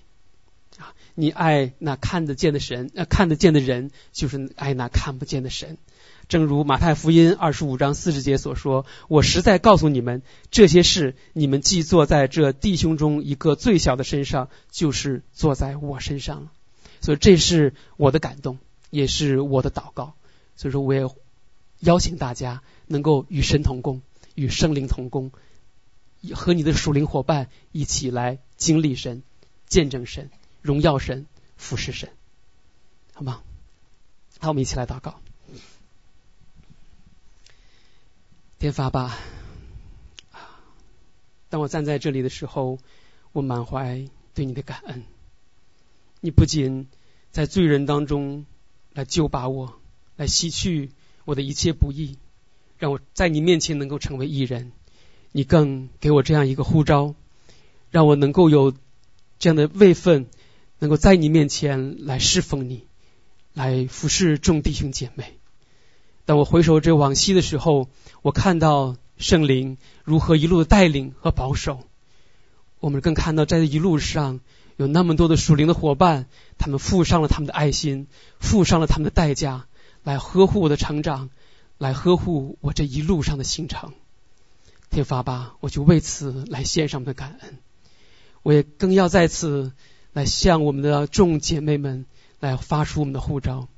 [0.77, 5.77] 啊，你爱那看得见的神，那看得见的人，就是爱那看不见的神。
[6.29, 10.21] 正如马太福音二十五章四十节所说：“我实在告诉你们，
[10.51, 16.51] 这些事你们既坐在这弟兄中一个最小的身上，就是坐在我身上了。”
[16.99, 18.59] 所以这是我的感动，
[18.89, 20.15] 也是我的祷告。
[20.57, 21.07] 所以说，我也
[21.79, 24.01] 邀请大家能够与神同工，
[24.35, 25.31] 与圣灵同工，
[26.33, 29.23] 和你的属灵伙伴一起来经历神、
[29.67, 30.29] 见证神、
[30.61, 31.25] 荣耀神、
[31.55, 32.09] 服侍神，
[33.13, 33.41] 好吗？
[34.39, 35.21] 好，我们一起来祷告。
[38.59, 39.15] 天发吧！
[41.47, 42.79] 当我站在这里的时候，
[43.31, 45.03] 我满怀对你的感恩。
[46.21, 46.87] 你不仅
[47.31, 48.47] 在罪人当中
[48.93, 49.79] 来救拔我，
[50.15, 50.89] 来洗去
[51.23, 52.17] 我的一切不义，
[52.79, 54.71] 让我在你面前能够成为义人。
[55.31, 57.13] 你更给我这样一个呼召，
[57.91, 58.73] 让我能够有
[59.37, 60.25] 这样的位分，
[60.79, 62.87] 能够在你面前来侍奉你，
[63.53, 65.36] 来服侍众弟兄姐妹。
[66.27, 67.87] 当我回首这往昔的时候，
[68.21, 71.79] 我看到圣灵如何一路的带领和保守。
[72.81, 74.41] 我们更看到在这一路上
[74.75, 76.25] 有那么多的属灵的伙伴，
[76.57, 78.07] 他们付上了他们的爱心，
[78.41, 79.67] 付上了他们的代价，
[80.03, 81.29] 来呵护我的成长，
[81.77, 83.93] 来呵护我这一路上的行程。
[84.89, 87.57] 天发吧，我就为此来献上我们的感恩。
[88.43, 89.71] 我也更要在此
[90.11, 92.05] 来向我们的众姐妹们
[92.41, 93.69] 来发出我们的呼召。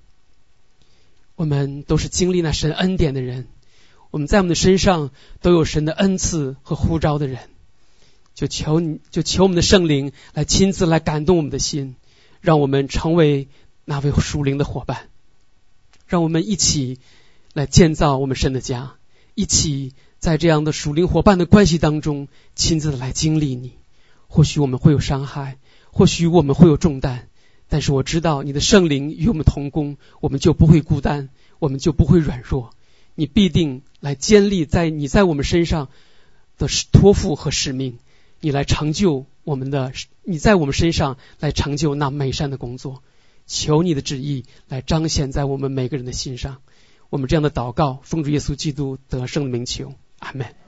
[1.39, 3.47] 我们都是经历那神恩典的人，
[4.11, 7.39] 我们在我们的身上都有神的恩赐和呼召的人，
[8.35, 11.95] 就求你，就求我们的圣灵来亲自来感动我们的心，
[12.41, 13.47] 让我们成为
[13.85, 15.07] 那位属灵的伙伴，
[16.07, 16.99] 让我们一起
[17.53, 18.95] 来建造我们神的家，
[19.33, 23.71] 一起在这样的属灵伙伴的关系当中亲自的来经历你。
[24.27, 25.57] 或许我们会有伤害，
[25.89, 27.29] 或许我们会有重担，
[27.69, 32.71] 但是我知道你的圣灵与我们同工，我们就不会孤单，我们就不会软弱。
[33.15, 35.89] 你必定来建立在你在我们身上
[36.57, 37.99] 的托付和使命，
[38.41, 39.93] 你来成就我们的，
[40.23, 43.03] 你在我们身上来成就那美善的工作。
[43.45, 46.61] 求你的旨意来彰显在我们每个人的心上。
[47.09, 50.58] 我们这样的祷告，奉主耶稣基督得胜的名求，阿门。